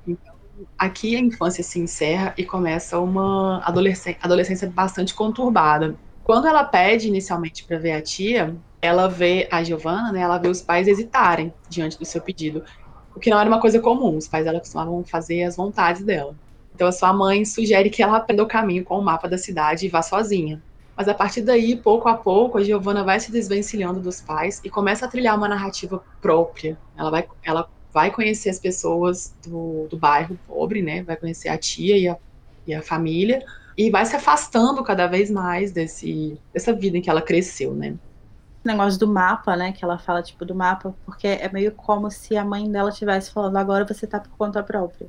Então, 0.06 0.34
aqui 0.78 1.16
a 1.16 1.20
infância 1.20 1.62
se 1.62 1.78
encerra 1.80 2.34
e 2.36 2.44
começa 2.44 2.98
uma 2.98 3.60
adolescência, 3.64 4.18
adolescência 4.22 4.70
bastante 4.70 5.14
conturbada. 5.14 5.96
Quando 6.22 6.46
ela 6.46 6.64
pede 6.64 7.08
inicialmente 7.08 7.64
para 7.66 7.78
ver 7.78 7.92
a 7.92 8.02
tia, 8.02 8.56
ela 8.80 9.08
vê 9.08 9.48
a 9.50 9.62
Giovanna, 9.62 10.12
né, 10.12 10.20
ela 10.20 10.38
vê 10.38 10.48
os 10.48 10.62
pais 10.62 10.86
hesitarem 10.88 11.52
diante 11.68 11.98
do 11.98 12.04
seu 12.04 12.20
pedido 12.20 12.64
o 13.14 13.20
que 13.20 13.30
não 13.30 13.38
era 13.38 13.48
uma 13.48 13.60
coisa 13.60 13.80
comum. 13.80 14.16
Os 14.16 14.28
pais 14.28 14.44
dela 14.44 14.58
costumavam 14.58 15.02
fazer 15.04 15.44
as 15.44 15.56
vontades 15.56 16.02
dela. 16.02 16.34
Então 16.74 16.88
a 16.88 16.92
sua 16.92 17.12
mãe 17.12 17.44
sugere 17.44 17.90
que 17.90 18.02
ela 18.02 18.16
aprenda 18.16 18.42
o 18.42 18.48
caminho 18.48 18.84
com 18.84 18.98
o 18.98 19.02
mapa 19.02 19.28
da 19.28 19.38
cidade 19.38 19.86
e 19.86 19.88
vá 19.88 20.02
sozinha. 20.02 20.62
Mas 20.96 21.08
a 21.08 21.14
partir 21.14 21.42
daí, 21.42 21.76
pouco 21.76 22.08
a 22.08 22.14
pouco, 22.14 22.58
a 22.58 22.62
Giovanna 22.62 23.02
vai 23.02 23.18
se 23.18 23.32
desvencilhando 23.32 24.00
dos 24.00 24.20
pais 24.20 24.60
e 24.64 24.70
começa 24.70 25.06
a 25.06 25.08
trilhar 25.08 25.36
uma 25.36 25.48
narrativa 25.48 26.02
própria. 26.20 26.78
Ela 26.96 27.10
vai, 27.10 27.26
ela 27.42 27.68
vai 27.92 28.10
conhecer 28.10 28.50
as 28.50 28.58
pessoas 28.58 29.34
do, 29.44 29.86
do 29.88 29.96
bairro 29.96 30.38
pobre, 30.46 30.82
né? 30.82 31.02
Vai 31.02 31.16
conhecer 31.16 31.48
a 31.48 31.58
tia 31.58 31.96
e 31.96 32.08
a, 32.08 32.16
e 32.66 32.74
a 32.74 32.82
família 32.82 33.42
e 33.76 33.90
vai 33.90 34.04
se 34.04 34.14
afastando 34.14 34.82
cada 34.82 35.06
vez 35.06 35.30
mais 35.30 35.72
desse, 35.72 36.38
dessa 36.52 36.72
vida 36.72 36.98
em 36.98 37.02
que 37.02 37.10
ela 37.10 37.22
cresceu, 37.22 37.74
né? 37.74 37.94
Negócio 38.66 38.98
do 38.98 39.08
mapa, 39.08 39.56
né? 39.56 39.72
Que 39.72 39.84
ela 39.84 39.98
fala, 39.98 40.22
tipo, 40.22 40.44
do 40.44 40.54
mapa, 40.54 40.94
porque 41.04 41.26
é 41.26 41.50
meio 41.52 41.72
como 41.72 42.10
se 42.10 42.36
a 42.36 42.44
mãe 42.44 42.70
dela 42.70 42.90
estivesse 42.90 43.30
falando, 43.30 43.56
agora 43.56 43.84
você 43.84 44.06
tá 44.06 44.20
por 44.20 44.30
conta 44.30 44.62
própria. 44.62 45.08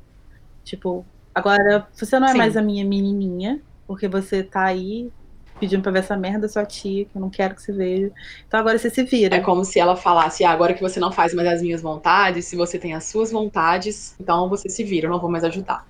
Tipo, 0.64 1.04
agora 1.34 1.86
você 1.94 2.18
não 2.18 2.28
é 2.28 2.32
Sim. 2.32 2.38
mais 2.38 2.56
a 2.56 2.62
minha 2.62 2.84
menininha, 2.84 3.60
porque 3.86 4.08
você 4.08 4.42
tá 4.42 4.64
aí 4.64 5.10
pedindo 5.58 5.82
pra 5.82 5.92
ver 5.92 6.00
essa 6.00 6.16
merda 6.16 6.40
da 6.40 6.48
sua 6.48 6.64
tia, 6.64 7.04
que 7.04 7.16
eu 7.16 7.20
não 7.20 7.30
quero 7.30 7.54
que 7.54 7.62
você 7.62 7.72
veja. 7.72 8.10
Então 8.46 8.58
agora 8.58 8.78
você 8.78 8.90
se 8.90 9.02
vira. 9.04 9.36
É 9.36 9.40
como 9.40 9.64
se 9.64 9.78
ela 9.78 9.96
falasse, 9.96 10.44
ah, 10.44 10.50
agora 10.50 10.74
que 10.74 10.82
você 10.82 10.98
não 10.98 11.12
faz 11.12 11.32
mais 11.32 11.48
as 11.48 11.62
minhas 11.62 11.80
vontades, 11.80 12.46
se 12.46 12.56
você 12.56 12.78
tem 12.78 12.94
as 12.94 13.04
suas 13.04 13.30
vontades, 13.30 14.14
então 14.20 14.48
você 14.48 14.68
se 14.68 14.82
vira, 14.84 15.06
eu 15.06 15.10
não 15.10 15.20
vou 15.20 15.30
mais 15.30 15.44
ajudar. 15.44 15.86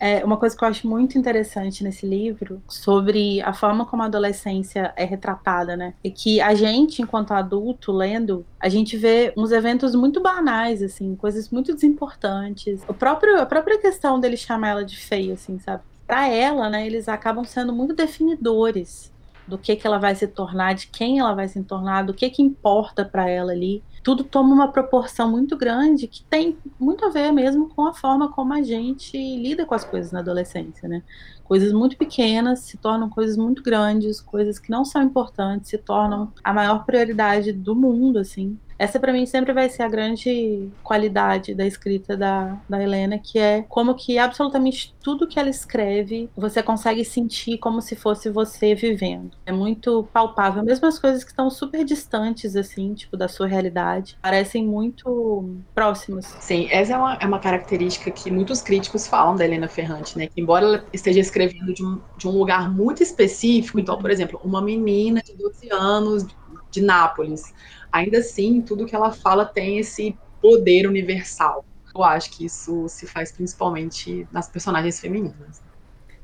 É 0.00 0.24
uma 0.24 0.36
coisa 0.36 0.56
que 0.56 0.62
eu 0.62 0.68
acho 0.68 0.88
muito 0.88 1.18
interessante 1.18 1.82
nesse 1.82 2.06
livro 2.06 2.62
sobre 2.68 3.40
a 3.42 3.52
forma 3.52 3.84
como 3.84 4.02
a 4.02 4.06
adolescência 4.06 4.92
é 4.96 5.04
retratada, 5.04 5.76
né? 5.76 5.94
É 6.04 6.10
que 6.10 6.40
a 6.40 6.54
gente, 6.54 7.02
enquanto 7.02 7.32
adulto, 7.32 7.90
lendo, 7.90 8.46
a 8.60 8.68
gente 8.68 8.96
vê 8.96 9.32
uns 9.36 9.50
eventos 9.50 9.94
muito 9.94 10.20
banais, 10.20 10.82
assim, 10.82 11.16
coisas 11.16 11.50
muito 11.50 11.74
desimportantes. 11.74 12.80
O 12.86 12.94
próprio, 12.94 13.40
a 13.40 13.46
própria 13.46 13.78
questão 13.78 14.20
dele 14.20 14.36
chamar 14.36 14.68
ela 14.68 14.84
de 14.84 14.96
feia, 14.96 15.34
assim, 15.34 15.58
sabe? 15.58 15.82
Para 16.06 16.28
ela, 16.28 16.70
né, 16.70 16.86
eles 16.86 17.08
acabam 17.08 17.44
sendo 17.44 17.72
muito 17.72 17.94
definidores 17.94 19.12
do 19.46 19.58
que 19.58 19.74
que 19.74 19.86
ela 19.86 19.98
vai 19.98 20.14
se 20.14 20.26
tornar, 20.26 20.74
de 20.74 20.86
quem 20.88 21.18
ela 21.18 21.34
vai 21.34 21.48
se 21.48 21.62
tornar, 21.64 22.02
do 22.02 22.14
que 22.14 22.28
que 22.30 22.42
importa 22.42 23.04
para 23.04 23.28
ela 23.28 23.52
ali 23.52 23.82
tudo 24.02 24.24
toma 24.24 24.54
uma 24.54 24.68
proporção 24.72 25.30
muito 25.30 25.56
grande 25.56 26.06
que 26.06 26.22
tem 26.24 26.56
muito 26.78 27.04
a 27.04 27.08
ver 27.08 27.32
mesmo 27.32 27.68
com 27.68 27.86
a 27.86 27.92
forma 27.92 28.30
como 28.32 28.52
a 28.52 28.62
gente 28.62 29.16
lida 29.16 29.66
com 29.66 29.74
as 29.74 29.84
coisas 29.84 30.12
na 30.12 30.20
adolescência, 30.20 30.88
né? 30.88 31.02
Coisas 31.44 31.72
muito 31.72 31.96
pequenas 31.96 32.60
se 32.60 32.76
tornam 32.76 33.08
coisas 33.08 33.36
muito 33.36 33.62
grandes, 33.62 34.20
coisas 34.20 34.58
que 34.58 34.70
não 34.70 34.84
são 34.84 35.02
importantes 35.02 35.70
se 35.70 35.78
tornam 35.78 36.32
a 36.44 36.52
maior 36.52 36.84
prioridade 36.84 37.52
do 37.52 37.74
mundo, 37.74 38.18
assim. 38.18 38.58
Essa 38.78 39.00
para 39.00 39.12
mim 39.12 39.26
sempre 39.26 39.52
vai 39.52 39.68
ser 39.68 39.82
a 39.82 39.88
grande 39.88 40.68
qualidade 40.82 41.54
da 41.54 41.66
escrita 41.66 42.16
da, 42.16 42.56
da 42.68 42.82
Helena, 42.82 43.18
que 43.18 43.38
é 43.38 43.62
como 43.68 43.94
que 43.94 44.18
absolutamente 44.18 44.94
tudo 45.02 45.26
que 45.26 45.38
ela 45.38 45.50
escreve 45.50 46.30
você 46.36 46.62
consegue 46.62 47.04
sentir 47.04 47.58
como 47.58 47.82
se 47.82 47.96
fosse 47.96 48.30
você 48.30 48.74
vivendo. 48.74 49.32
É 49.44 49.52
muito 49.52 50.08
palpável, 50.12 50.62
mesmo 50.62 50.86
as 50.86 50.98
coisas 50.98 51.24
que 51.24 51.30
estão 51.30 51.50
super 51.50 51.84
distantes, 51.84 52.54
assim, 52.54 52.94
tipo, 52.94 53.16
da 53.16 53.26
sua 53.26 53.46
realidade, 53.46 54.16
parecem 54.22 54.64
muito 54.64 55.56
próximas. 55.74 56.26
Sim, 56.40 56.68
essa 56.70 56.94
é 56.94 56.96
uma, 56.96 57.14
é 57.14 57.26
uma 57.26 57.40
característica 57.40 58.10
que 58.10 58.30
muitos 58.30 58.62
críticos 58.62 59.06
falam 59.06 59.34
da 59.34 59.44
Helena 59.44 59.68
Ferrante, 59.68 60.16
né? 60.16 60.26
Que 60.28 60.40
embora 60.40 60.64
ela 60.64 60.84
esteja 60.92 61.20
escrevendo 61.20 61.74
de 61.74 61.84
um, 61.84 62.00
de 62.16 62.28
um 62.28 62.32
lugar 62.32 62.70
muito 62.70 63.02
específico, 63.02 63.80
então, 63.80 63.98
por 63.98 64.10
exemplo, 64.10 64.40
uma 64.44 64.62
menina 64.62 65.20
de 65.22 65.34
12 65.34 65.68
anos 65.72 66.26
de 66.70 66.82
Nápoles 66.82 67.52
ainda 67.92 68.18
assim, 68.18 68.60
tudo 68.60 68.86
que 68.86 68.94
ela 68.94 69.12
fala 69.12 69.44
tem 69.44 69.78
esse 69.78 70.16
poder 70.40 70.86
universal. 70.86 71.64
Eu 71.94 72.04
acho 72.04 72.30
que 72.30 72.44
isso 72.44 72.88
se 72.88 73.06
faz 73.06 73.32
principalmente 73.32 74.26
nas 74.30 74.48
personagens 74.48 75.00
femininas. 75.00 75.60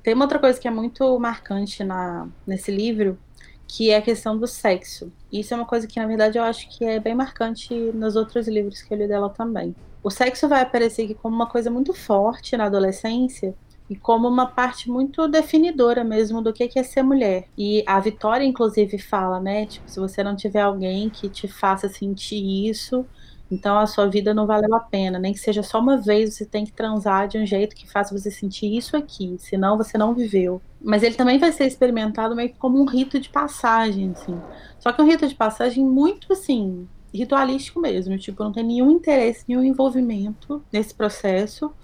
Tem 0.02 0.14
uma 0.14 0.24
outra 0.24 0.38
coisa 0.38 0.60
que 0.60 0.68
é 0.68 0.70
muito 0.70 1.18
marcante 1.18 1.82
na, 1.82 2.28
nesse 2.46 2.70
livro, 2.70 3.18
que 3.66 3.90
é 3.90 3.96
a 3.96 4.02
questão 4.02 4.38
do 4.38 4.46
sexo. 4.46 5.10
Isso 5.32 5.54
é 5.54 5.56
uma 5.56 5.66
coisa 5.66 5.86
que, 5.86 5.98
na 5.98 6.06
verdade, 6.06 6.38
eu 6.38 6.44
acho 6.44 6.68
que 6.68 6.84
é 6.84 7.00
bem 7.00 7.14
marcante 7.14 7.74
nos 7.74 8.14
outros 8.14 8.46
livros 8.46 8.82
que 8.82 8.92
eu 8.92 8.98
li 8.98 9.08
dela 9.08 9.30
também. 9.30 9.74
O 10.02 10.10
sexo 10.10 10.48
vai 10.48 10.60
aparecer 10.60 11.04
aqui 11.04 11.14
como 11.14 11.34
uma 11.34 11.48
coisa 11.48 11.70
muito 11.70 11.94
forte 11.94 12.56
na 12.56 12.66
adolescência, 12.66 13.54
e 13.88 13.96
como 13.96 14.28
uma 14.28 14.46
parte 14.54 14.90
muito 14.90 15.28
definidora 15.28 16.02
mesmo 16.04 16.40
do 16.42 16.52
que 16.52 16.68
é 16.78 16.82
ser 16.82 17.02
mulher. 17.02 17.48
E 17.56 17.84
a 17.86 18.00
Vitória, 18.00 18.44
inclusive, 18.44 18.98
fala, 18.98 19.40
né? 19.40 19.66
Tipo, 19.66 19.90
se 19.90 20.00
você 20.00 20.22
não 20.24 20.34
tiver 20.36 20.62
alguém 20.62 21.10
que 21.10 21.28
te 21.30 21.46
faça 21.48 21.88
sentir 21.88 22.68
isso, 22.68 23.06
Então 23.50 23.78
a 23.78 23.86
sua 23.86 24.08
vida 24.08 24.34
não 24.34 24.46
valeu 24.46 24.74
a 24.74 24.80
pena, 24.80 25.18
nem 25.18 25.32
que 25.32 25.38
seja 25.38 25.62
só 25.62 25.78
uma 25.78 25.96
vez, 26.00 26.34
você 26.34 26.46
tem 26.46 26.64
que 26.64 26.72
transar 26.72 27.28
de 27.28 27.38
um 27.38 27.46
jeito 27.46 27.76
que 27.76 27.90
faça 27.90 28.16
você 28.16 28.30
sentir 28.30 28.74
isso 28.76 28.96
aqui, 28.96 29.36
senão 29.38 29.76
você 29.76 29.98
não 29.98 30.14
viveu. 30.14 30.62
Mas 30.80 31.02
ele 31.02 31.14
também 31.14 31.38
vai 31.38 31.52
ser 31.52 31.66
experimentado 31.66 32.34
meio 32.34 32.50
que 32.50 32.58
como 32.58 32.80
um 32.80 32.86
rito 32.86 33.20
de 33.20 33.28
passagem, 33.30 34.10
assim. 34.12 34.42
Só 34.78 34.92
que 34.92 35.00
um 35.02 35.06
rito 35.06 35.26
de 35.28 35.34
passagem 35.34 35.84
muito 35.84 36.32
assim, 36.32 36.88
ritualístico 37.12 37.80
mesmo, 37.80 38.18
tipo, 38.18 38.42
não 38.42 38.52
tem 38.52 38.64
nenhum 38.64 38.90
interesse, 38.90 39.44
nenhum 39.46 39.62
envolvimento 39.62 40.64
nesse 40.72 40.94
processo. 40.94 41.74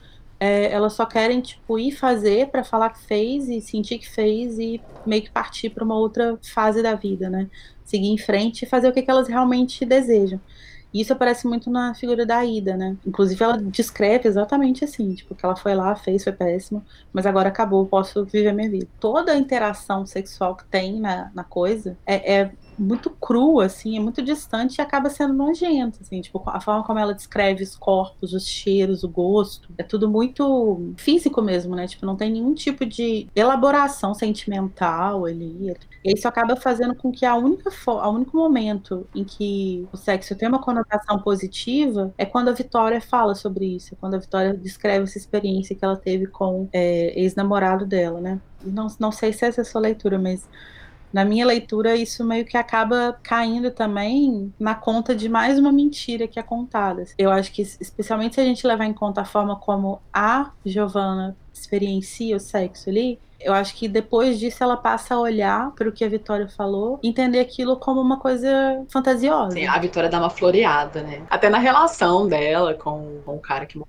É, 0.40 0.73
elas 0.73 0.94
só 0.94 1.04
querem 1.04 1.40
tipo 1.42 1.78
ir 1.78 1.92
fazer 1.92 2.49
para 2.49 2.64
falar 2.64 2.90
que 2.90 3.00
fez 3.04 3.47
e 3.49 3.61
sentir 3.61 3.99
que 3.99 4.09
fez 4.09 4.59
e 4.59 4.80
meio 5.04 5.23
que 5.23 5.30
partir 5.30 5.68
para 5.68 5.85
uma 5.85 5.94
outra 5.97 6.38
fase 6.42 6.82
da 6.82 6.94
vida, 6.94 7.28
né? 7.28 7.49
Seguir 7.85 8.09
em 8.09 8.16
frente 8.16 8.62
e 8.62 8.68
fazer 8.68 8.88
o 8.88 8.92
que, 8.92 9.02
que 9.02 9.11
elas 9.11 9.28
realmente 9.28 9.85
desejam. 9.85 10.40
E 10.92 11.00
isso 11.00 11.12
aparece 11.12 11.47
muito 11.47 11.70
na 11.70 11.94
figura 11.94 12.26
da 12.26 12.44
Ida, 12.44 12.76
né? 12.76 12.97
Inclusive, 13.06 13.42
ela 13.42 13.56
descreve 13.59 14.28
exatamente 14.28 14.85
assim: 14.85 15.14
tipo, 15.14 15.35
que 15.35 15.44
ela 15.44 15.54
foi 15.56 15.75
lá, 15.75 15.94
fez, 15.94 16.25
foi 16.25 16.32
péssimo, 16.32 16.85
mas 17.12 17.26
agora 17.26 17.49
acabou, 17.49 17.87
posso 17.87 18.25
viver 18.25 18.52
minha 18.52 18.68
vida. 18.68 18.88
Toda 18.99 19.32
a 19.32 19.37
interação 19.37 20.04
sexual 20.04 20.56
que 20.56 20.64
tem 20.64 20.99
na, 20.99 21.30
na 21.35 21.44
coisa 21.44 21.97
é, 22.04 22.40
é 22.40 22.52
muito 22.80 23.10
crua, 23.10 23.66
assim, 23.66 23.96
é 23.96 24.00
muito 24.00 24.22
distante 24.22 24.76
e 24.78 24.80
acaba 24.80 25.10
sendo 25.10 25.34
nojento, 25.34 25.99
assim, 26.00 26.20
tipo, 26.20 26.42
a 26.46 26.60
forma 26.60 26.82
como 26.82 26.99
ela 26.99 27.14
descreve 27.14 27.62
os 27.62 27.76
corpos, 27.76 28.32
os 28.32 28.46
cheiros, 28.46 29.04
o 29.04 29.08
gosto, 29.08 29.68
é 29.76 29.82
tudo 29.82 30.08
muito 30.08 30.94
físico 30.96 31.42
mesmo, 31.42 31.76
né? 31.76 31.87
Tipo, 31.87 32.06
não 32.06 32.16
tem 32.16 32.32
nenhum 32.32 32.54
tipo 32.54 32.87
de 32.87 33.28
elaboração 33.37 34.14
sentimental 34.14 35.26
ali. 35.26 35.75
E 36.02 36.14
isso 36.14 36.26
acaba 36.26 36.56
fazendo 36.56 36.94
com 36.94 37.12
que 37.12 37.26
a 37.26 37.37
única 37.37 37.70
a 37.87 38.08
único 38.08 38.37
momento 38.37 39.06
em 39.14 39.25
que 39.25 39.87
o 39.92 39.96
sexo 39.96 40.34
tem 40.34 40.49
uma 40.49 40.60
conotação 40.60 41.18
positiva 41.18 42.12
é 42.16 42.25
quando 42.25 42.49
a 42.49 42.52
Vitória 42.52 43.00
fala 43.00 43.34
sobre 43.34 43.66
isso, 43.66 43.94
quando 43.96 44.14
a 44.14 44.18
Vitória 44.18 44.54
descreve 44.54 45.04
essa 45.04 45.18
experiência 45.18 45.76
que 45.76 45.84
ela 45.84 45.96
teve 45.96 46.26
com 46.26 46.68
é, 46.72 47.20
ex-namorado 47.20 47.84
dela, 47.84 48.20
né? 48.20 48.40
Não, 48.64 48.87
não 48.99 49.12
sei 49.12 49.32
se 49.32 49.44
essa 49.44 49.60
é 49.60 49.62
a 49.62 49.64
sua 49.64 49.80
leitura, 49.80 50.18
mas 50.18 50.49
na 51.12 51.25
minha 51.25 51.47
leitura, 51.47 51.97
isso 51.97 52.25
meio 52.25 52.45
que 52.45 52.57
acaba 52.57 53.19
caindo 53.23 53.71
também 53.71 54.52
na 54.59 54.75
conta 54.75 55.14
de 55.14 55.29
mais 55.29 55.59
uma 55.59 55.73
mentira 55.73 56.29
que 56.29 56.38
é 56.38 56.43
contada. 56.43 57.05
Eu 57.19 57.31
acho 57.31 57.52
que, 57.52 57.62
especialmente 57.62 58.37
se 58.37 58.40
a 58.40 58.45
gente 58.45 58.67
levar 58.67 58.85
em 58.85 58.93
conta 58.93 59.23
a 59.23 59.25
forma 59.25 59.57
como 59.57 60.00
a 60.12 60.50
Giovanna 60.64 61.37
experiencia 61.52 62.37
o 62.37 62.40
sexo 62.40 62.88
ali, 62.88 63.19
eu 63.40 63.55
acho 63.55 63.75
que 63.75 63.88
depois 63.88 64.38
disso 64.38 64.62
ela 64.62 64.76
passa 64.76 65.14
a 65.14 65.21
olhar 65.21 65.71
para 65.73 65.88
o 65.88 65.93
que 65.93 66.05
a 66.05 66.09
Vitória 66.09 66.47
falou, 66.49 67.00
entender 67.02 67.40
aquilo 67.40 67.76
como 67.76 68.00
uma 68.00 68.19
coisa 68.19 68.85
fantasiosa. 68.90 69.52
Sim, 69.52 69.67
a 69.67 69.79
Vitória 69.79 70.11
dá 70.11 70.19
uma 70.19 70.31
floreada, 70.31 71.02
né? 71.02 71.23
Até 71.31 71.49
na 71.49 71.59
relação 71.59 72.29
dela 72.29 72.75
com, 72.75 73.21
com 73.25 73.37
o 73.37 73.40
cara 73.40 73.64
que 73.64 73.81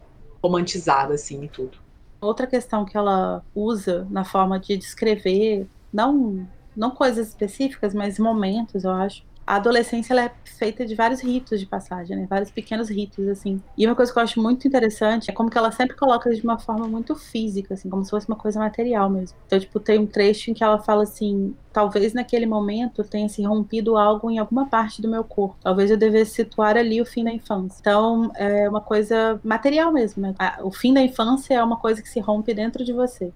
romantizada 0.41 1.13
assim 1.13 1.43
e 1.43 1.49
tudo. 1.49 1.77
Outra 2.21 2.47
questão 2.47 2.85
que 2.85 2.95
ela 2.95 3.43
usa 3.53 4.07
na 4.09 4.23
forma 4.23 4.59
de 4.59 4.77
descrever, 4.77 5.67
não 5.91 6.47
não 6.75 6.91
coisas 6.91 7.29
específicas, 7.29 7.93
mas 7.93 8.19
momentos, 8.19 8.83
eu 8.83 8.91
acho. 8.91 9.23
A 9.45 9.55
adolescência 9.55 10.13
ela 10.13 10.25
é 10.25 10.31
feita 10.45 10.85
de 10.85 10.93
vários 10.93 11.21
ritos 11.21 11.59
de 11.59 11.65
passagem, 11.65 12.15
né? 12.15 12.27
Vários 12.29 12.51
pequenos 12.51 12.89
ritos, 12.89 13.27
assim. 13.27 13.61
E 13.77 13.85
uma 13.85 13.95
coisa 13.95 14.13
que 14.13 14.17
eu 14.17 14.23
acho 14.23 14.41
muito 14.41 14.67
interessante 14.67 15.31
é 15.31 15.33
como 15.33 15.49
que 15.49 15.57
ela 15.57 15.71
sempre 15.71 15.95
coloca 15.95 16.33
de 16.33 16.41
uma 16.41 16.59
forma 16.59 16.87
muito 16.87 17.15
física, 17.15 17.73
assim, 17.73 17.89
como 17.89 18.03
se 18.05 18.11
fosse 18.11 18.27
uma 18.27 18.37
coisa 18.37 18.59
material 18.59 19.09
mesmo. 19.09 19.35
Então, 19.47 19.59
tipo, 19.59 19.79
tem 19.79 19.99
um 19.99 20.05
trecho 20.05 20.51
em 20.51 20.53
que 20.53 20.63
ela 20.63 20.77
fala 20.77 21.03
assim: 21.03 21.55
talvez 21.73 22.13
naquele 22.13 22.45
momento 22.45 23.03
tenha 23.03 23.27
se 23.27 23.43
rompido 23.43 23.97
algo 23.97 24.29
em 24.29 24.37
alguma 24.37 24.67
parte 24.67 25.01
do 25.01 25.09
meu 25.09 25.23
corpo. 25.23 25.57
Talvez 25.61 25.89
eu 25.89 25.97
devesse 25.97 26.35
situar 26.35 26.77
ali 26.77 27.01
o 27.01 27.05
fim 27.05 27.23
da 27.23 27.33
infância. 27.33 27.77
Então, 27.81 28.31
é 28.35 28.69
uma 28.69 28.81
coisa 28.81 29.39
material 29.43 29.91
mesmo, 29.91 30.21
né? 30.21 30.35
O 30.61 30.71
fim 30.71 30.93
da 30.93 31.01
infância 31.01 31.55
é 31.55 31.63
uma 31.63 31.77
coisa 31.77 32.01
que 32.01 32.07
se 32.07 32.19
rompe 32.19 32.53
dentro 32.53 32.85
de 32.85 32.93
você. 32.93 33.33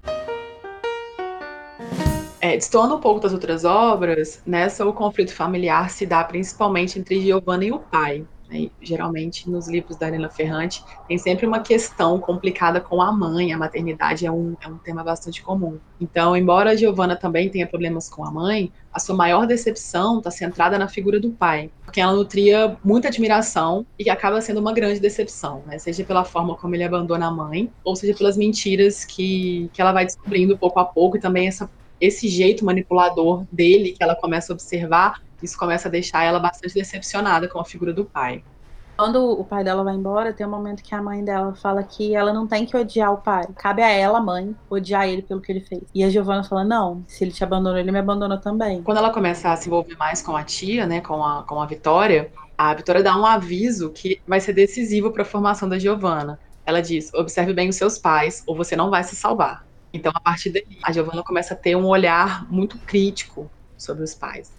É, 2.45 2.55
destoando 2.55 2.95
um 2.95 2.99
pouco 2.99 3.19
das 3.19 3.33
outras 3.33 3.65
obras, 3.65 4.39
nessa 4.45 4.85
o 4.85 4.93
conflito 4.93 5.33
familiar 5.33 5.89
se 5.89 6.05
dá 6.05 6.23
principalmente 6.23 6.99
entre 6.99 7.19
Giovanna 7.19 7.65
e 7.65 7.71
o 7.71 7.79
pai. 7.79 8.23
Né? 8.47 8.69
Geralmente, 8.79 9.49
nos 9.49 9.67
livros 9.67 9.97
da 9.97 10.07
Helena 10.07 10.29
Ferrante, 10.29 10.85
tem 11.07 11.17
sempre 11.17 11.47
uma 11.47 11.61
questão 11.61 12.19
complicada 12.19 12.79
com 12.79 13.01
a 13.01 13.11
mãe, 13.11 13.51
a 13.51 13.57
maternidade 13.57 14.27
é 14.27 14.31
um, 14.31 14.55
é 14.61 14.67
um 14.67 14.77
tema 14.77 15.03
bastante 15.03 15.41
comum. 15.41 15.79
Então, 15.99 16.37
embora 16.37 16.77
Giovanna 16.77 17.15
também 17.15 17.49
tenha 17.49 17.65
problemas 17.65 18.07
com 18.07 18.23
a 18.23 18.29
mãe, 18.29 18.71
a 18.93 18.99
sua 18.99 19.15
maior 19.15 19.47
decepção 19.47 20.19
está 20.19 20.29
centrada 20.29 20.77
na 20.77 20.87
figura 20.87 21.19
do 21.19 21.31
pai, 21.31 21.71
porque 21.83 21.99
ela 21.99 22.13
nutria 22.13 22.77
muita 22.83 23.07
admiração 23.07 23.87
e 23.97 24.07
acaba 24.07 24.39
sendo 24.39 24.59
uma 24.59 24.71
grande 24.71 24.99
decepção, 24.99 25.63
né? 25.65 25.79
seja 25.79 26.03
pela 26.03 26.23
forma 26.23 26.55
como 26.55 26.75
ele 26.75 26.83
abandona 26.83 27.25
a 27.25 27.31
mãe, 27.31 27.71
ou 27.83 27.95
seja 27.95 28.15
pelas 28.15 28.37
mentiras 28.37 29.03
que, 29.03 29.67
que 29.73 29.81
ela 29.81 29.91
vai 29.91 30.05
descobrindo 30.05 30.55
pouco 30.55 30.79
a 30.79 30.85
pouco, 30.85 31.17
e 31.17 31.19
também 31.19 31.47
essa 31.47 31.67
esse 32.05 32.27
jeito 32.27 32.65
manipulador 32.65 33.45
dele 33.51 33.91
que 33.91 34.03
ela 34.03 34.15
começa 34.15 34.51
a 34.51 34.53
observar, 34.53 35.21
isso 35.41 35.57
começa 35.57 35.87
a 35.87 35.91
deixar 35.91 36.23
ela 36.23 36.39
bastante 36.39 36.73
decepcionada 36.73 37.47
com 37.47 37.59
a 37.59 37.65
figura 37.65 37.93
do 37.93 38.05
pai. 38.05 38.43
Quando 38.97 39.29
o 39.29 39.43
pai 39.43 39.61
dela 39.61 39.83
vai 39.83 39.93
embora, 39.93 40.31
tem 40.31 40.47
um 40.47 40.49
momento 40.49 40.81
que 40.81 40.95
a 40.95 41.01
mãe 41.01 41.21
dela 41.21 41.53
fala 41.53 41.83
que 41.83 42.15
ela 42.15 42.31
não 42.31 42.47
tem 42.47 42.65
que 42.65 42.77
odiar 42.77 43.11
o 43.11 43.17
pai. 43.17 43.45
Cabe 43.57 43.81
a 43.81 43.89
ela, 43.89 44.21
mãe, 44.21 44.55
odiar 44.69 45.05
ele 45.05 45.21
pelo 45.21 45.41
que 45.41 45.51
ele 45.51 45.59
fez. 45.59 45.81
E 45.93 46.01
a 46.01 46.09
Giovanna 46.09 46.45
fala: 46.45 46.63
não, 46.63 47.03
se 47.05 47.25
ele 47.25 47.31
te 47.31 47.43
abandonou, 47.43 47.77
ele 47.77 47.91
me 47.91 47.99
abandonou 47.99 48.37
também. 48.37 48.81
Quando 48.83 48.99
ela 48.99 49.11
começa 49.11 49.51
a 49.51 49.55
se 49.57 49.67
envolver 49.67 49.97
mais 49.97 50.21
com 50.21 50.37
a 50.37 50.43
tia, 50.45 50.85
né, 50.85 51.01
com 51.01 51.21
a, 51.21 51.43
com 51.43 51.61
a 51.61 51.65
Vitória, 51.65 52.31
a 52.57 52.73
Vitória 52.73 53.03
dá 53.03 53.17
um 53.17 53.25
aviso 53.25 53.89
que 53.89 54.21
vai 54.25 54.39
ser 54.39 54.53
decisivo 54.53 55.11
para 55.11 55.23
a 55.23 55.25
formação 55.25 55.67
da 55.67 55.77
Giovanna. 55.77 56.39
Ela 56.65 56.81
diz: 56.81 57.13
observe 57.13 57.53
bem 57.53 57.67
os 57.67 57.75
seus 57.75 57.97
pais, 57.97 58.43
ou 58.47 58.55
você 58.55 58.77
não 58.77 58.89
vai 58.89 59.03
se 59.03 59.15
salvar. 59.15 59.65
Então, 59.95 60.11
a 60.13 60.19
partir 60.19 60.49
daí, 60.49 60.77
a 60.83 60.91
Giovanna 60.91 61.23
começa 61.23 61.53
a 61.53 61.57
ter 61.57 61.73
um 61.77 61.85
olhar 61.85 62.45
muito 62.51 62.77
crítico 62.79 63.49
sobre 63.77 64.03
os 64.03 64.13
pais. 64.13 64.51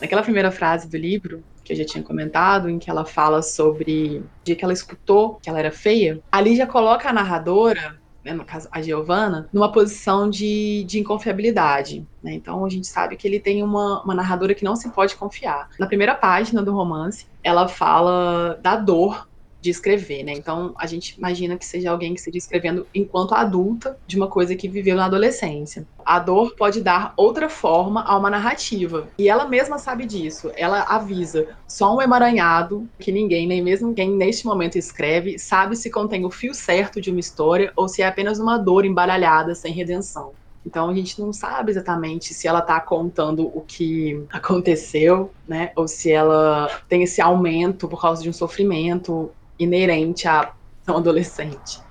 Naquela 0.00 0.22
primeira 0.22 0.50
frase 0.50 0.88
do 0.88 0.96
livro, 0.96 1.44
que 1.62 1.72
eu 1.72 1.76
já 1.76 1.84
tinha 1.84 2.02
comentado, 2.02 2.68
em 2.68 2.78
que 2.78 2.90
ela 2.90 3.04
fala 3.04 3.40
sobre 3.40 4.18
o 4.18 4.24
dia 4.44 4.56
que 4.56 4.64
ela 4.64 4.72
escutou 4.72 5.38
que 5.40 5.48
ela 5.48 5.60
era 5.60 5.70
feia, 5.70 6.20
ali 6.30 6.56
já 6.56 6.66
coloca 6.66 7.08
a 7.08 7.12
narradora, 7.12 8.00
né, 8.24 8.32
no 8.32 8.44
caso 8.44 8.68
a 8.72 8.82
Giovanna, 8.82 9.48
numa 9.52 9.70
posição 9.70 10.28
de, 10.28 10.82
de 10.88 10.98
inconfiabilidade. 10.98 12.04
Né? 12.20 12.34
Então 12.34 12.64
a 12.64 12.68
gente 12.68 12.88
sabe 12.88 13.16
que 13.16 13.28
ele 13.28 13.38
tem 13.38 13.62
uma, 13.62 14.02
uma 14.02 14.14
narradora 14.14 14.54
que 14.56 14.64
não 14.64 14.74
se 14.74 14.88
pode 14.90 15.14
confiar. 15.14 15.70
Na 15.78 15.86
primeira 15.86 16.16
página 16.16 16.64
do 16.64 16.72
romance, 16.72 17.26
ela 17.44 17.68
fala 17.68 18.58
da 18.60 18.74
dor 18.74 19.28
de 19.66 19.70
escrever, 19.70 20.22
né? 20.22 20.32
Então 20.32 20.72
a 20.78 20.86
gente 20.86 21.16
imagina 21.18 21.58
que 21.58 21.66
seja 21.66 21.90
alguém 21.90 22.14
que 22.14 22.20
esteja 22.20 22.38
escrevendo 22.38 22.86
enquanto 22.94 23.34
adulta 23.34 23.98
de 24.06 24.16
uma 24.16 24.28
coisa 24.28 24.54
que 24.54 24.68
viveu 24.68 24.96
na 24.96 25.06
adolescência. 25.06 25.86
A 26.04 26.20
dor 26.20 26.54
pode 26.54 26.80
dar 26.80 27.12
outra 27.16 27.48
forma 27.48 28.02
a 28.02 28.16
uma 28.16 28.30
narrativa. 28.30 29.08
E 29.18 29.28
ela 29.28 29.48
mesma 29.48 29.76
sabe 29.76 30.06
disso. 30.06 30.52
Ela 30.54 30.82
avisa: 30.82 31.48
só 31.66 31.96
um 31.96 32.00
emaranhado 32.00 32.88
que 32.98 33.10
ninguém, 33.10 33.46
nem 33.46 33.60
mesmo 33.60 33.92
quem 33.92 34.10
neste 34.10 34.46
momento 34.46 34.78
escreve, 34.78 35.36
sabe 35.36 35.74
se 35.74 35.90
contém 35.90 36.24
o 36.24 36.30
fio 36.30 36.54
certo 36.54 37.00
de 37.00 37.10
uma 37.10 37.20
história 37.20 37.72
ou 37.74 37.88
se 37.88 38.02
é 38.02 38.06
apenas 38.06 38.38
uma 38.38 38.56
dor 38.56 38.84
embaralhada 38.84 39.54
sem 39.54 39.72
redenção. 39.72 40.32
Então 40.66 40.90
a 40.90 40.94
gente 40.94 41.20
não 41.20 41.32
sabe 41.32 41.70
exatamente 41.70 42.34
se 42.34 42.48
ela 42.48 42.58
está 42.58 42.80
contando 42.80 43.46
o 43.46 43.60
que 43.60 44.24
aconteceu, 44.30 45.30
né? 45.46 45.70
Ou 45.76 45.86
se 45.86 46.10
ela 46.10 46.68
tem 46.88 47.04
esse 47.04 47.20
aumento 47.20 47.86
por 47.86 48.00
causa 48.00 48.20
de 48.20 48.28
um 48.28 48.32
sofrimento 48.32 49.30
inerente 49.58 50.28
à 50.28 50.52
adolescente. 50.86 51.86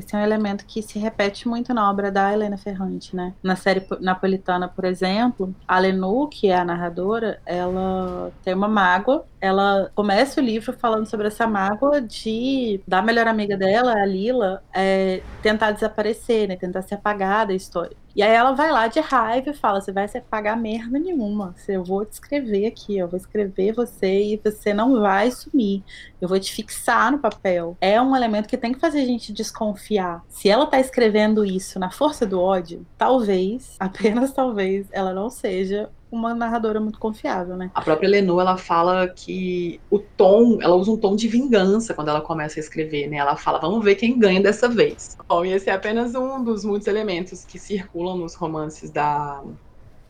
Esse 0.00 0.16
é 0.16 0.18
um 0.18 0.22
elemento 0.22 0.64
que 0.64 0.80
se 0.80 0.98
repete 0.98 1.46
muito 1.46 1.74
na 1.74 1.90
obra 1.90 2.10
da 2.10 2.32
Helena 2.32 2.56
Ferrante, 2.56 3.14
né? 3.14 3.34
Na 3.42 3.54
série 3.54 3.86
napolitana, 4.00 4.66
por 4.66 4.84
exemplo, 4.86 5.54
a 5.68 5.78
Lenu, 5.78 6.26
que 6.28 6.48
é 6.48 6.56
a 6.56 6.64
narradora, 6.64 7.38
ela 7.44 8.32
tem 8.42 8.54
uma 8.54 8.68
mágoa. 8.68 9.26
Ela 9.40 9.90
começa 9.94 10.40
o 10.40 10.44
livro 10.44 10.72
falando 10.72 11.06
sobre 11.06 11.26
essa 11.26 11.46
mágoa 11.46 12.00
de 12.00 12.80
da 12.88 13.02
melhor 13.02 13.26
amiga 13.26 13.56
dela, 13.58 13.92
a 13.92 14.06
Lila, 14.06 14.62
é, 14.72 15.22
tentar 15.42 15.72
desaparecer, 15.72 16.48
né? 16.48 16.56
Tentar 16.56 16.82
se 16.82 16.94
apagar 16.94 17.46
da 17.46 17.52
história. 17.52 17.96
E 18.14 18.22
aí 18.22 18.32
ela 18.32 18.52
vai 18.52 18.70
lá 18.70 18.88
de 18.88 19.00
raiva 19.00 19.50
e 19.50 19.54
fala: 19.54 19.80
você 19.80 19.92
vai 19.92 20.08
se 20.08 20.20
pagar 20.20 20.56
merda 20.56 20.98
nenhuma. 20.98 21.54
Eu 21.68 21.84
vou 21.84 22.04
te 22.04 22.12
escrever 22.12 22.66
aqui, 22.66 22.98
eu 22.98 23.08
vou 23.08 23.16
escrever 23.16 23.72
você 23.72 24.34
e 24.34 24.40
você 24.42 24.74
não 24.74 25.00
vai 25.00 25.30
sumir. 25.30 25.82
Eu 26.20 26.28
vou 26.28 26.38
te 26.38 26.52
fixar 26.52 27.12
no 27.12 27.18
papel. 27.18 27.76
É 27.80 28.00
um 28.00 28.14
elemento 28.14 28.48
que 28.48 28.56
tem 28.56 28.72
que 28.72 28.80
fazer 28.80 29.00
a 29.00 29.06
gente 29.06 29.32
desconfiar. 29.32 30.24
Se 30.28 30.48
ela 30.48 30.66
tá 30.66 30.80
escrevendo 30.80 31.44
isso 31.44 31.78
na 31.78 31.90
força 31.90 32.26
do 32.26 32.40
ódio, 32.40 32.86
talvez, 32.98 33.76
apenas 33.80 34.32
talvez, 34.32 34.86
ela 34.92 35.12
não 35.12 35.30
seja 35.30 35.90
uma 36.10 36.34
narradora 36.34 36.80
muito 36.80 36.98
confiável, 36.98 37.56
né? 37.56 37.70
A 37.74 37.80
própria 37.80 38.08
Lenu, 38.08 38.40
ela 38.40 38.56
fala 38.56 39.08
que 39.08 39.80
o 39.88 39.98
tom, 39.98 40.58
ela 40.60 40.74
usa 40.74 40.90
um 40.90 40.96
tom 40.96 41.14
de 41.14 41.28
vingança 41.28 41.94
quando 41.94 42.08
ela 42.08 42.20
começa 42.20 42.58
a 42.58 42.62
escrever, 42.62 43.08
né? 43.08 43.16
Ela 43.18 43.36
fala, 43.36 43.60
vamos 43.60 43.84
ver 43.84 43.94
quem 43.94 44.18
ganha 44.18 44.40
dessa 44.40 44.68
vez. 44.68 45.16
Bom, 45.28 45.44
e 45.44 45.52
esse 45.52 45.70
é 45.70 45.72
apenas 45.72 46.14
um 46.14 46.42
dos 46.42 46.64
muitos 46.64 46.88
elementos 46.88 47.44
que 47.44 47.58
circulam 47.58 48.18
nos 48.18 48.34
romances 48.34 48.90
da, 48.90 49.42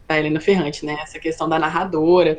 da 0.08 0.18
Helena 0.18 0.40
Ferrante, 0.40 0.86
né? 0.86 0.96
Essa 1.02 1.18
questão 1.18 1.48
da 1.48 1.58
narradora. 1.58 2.38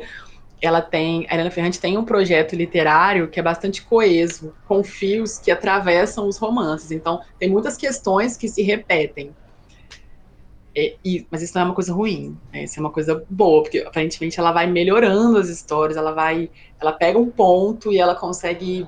ela 0.60 0.80
tem, 0.80 1.26
a 1.28 1.34
Helena 1.34 1.50
Ferrante 1.50 1.80
tem 1.80 1.98
um 1.98 2.04
projeto 2.04 2.54
literário 2.54 3.28
que 3.28 3.40
é 3.40 3.42
bastante 3.42 3.82
coeso, 3.82 4.54
com 4.66 4.82
fios 4.84 5.38
que 5.38 5.50
atravessam 5.50 6.28
os 6.28 6.38
romances. 6.38 6.92
Então, 6.92 7.20
tem 7.38 7.50
muitas 7.50 7.76
questões 7.76 8.36
que 8.36 8.48
se 8.48 8.62
repetem. 8.62 9.34
É, 10.74 10.96
e, 11.04 11.26
mas 11.30 11.42
isso 11.42 11.54
não 11.54 11.62
é 11.62 11.64
uma 11.66 11.74
coisa 11.74 11.92
ruim, 11.92 12.38
né? 12.50 12.64
isso 12.64 12.78
é 12.78 12.80
uma 12.80 12.90
coisa 12.90 13.24
boa, 13.28 13.62
porque 13.62 13.80
aparentemente 13.80 14.40
ela 14.40 14.52
vai 14.52 14.66
melhorando 14.66 15.36
as 15.36 15.48
histórias, 15.48 15.98
ela 15.98 16.12
vai, 16.12 16.50
ela 16.80 16.92
pega 16.92 17.18
um 17.18 17.30
ponto 17.30 17.92
e 17.92 17.98
ela 17.98 18.14
consegue 18.14 18.86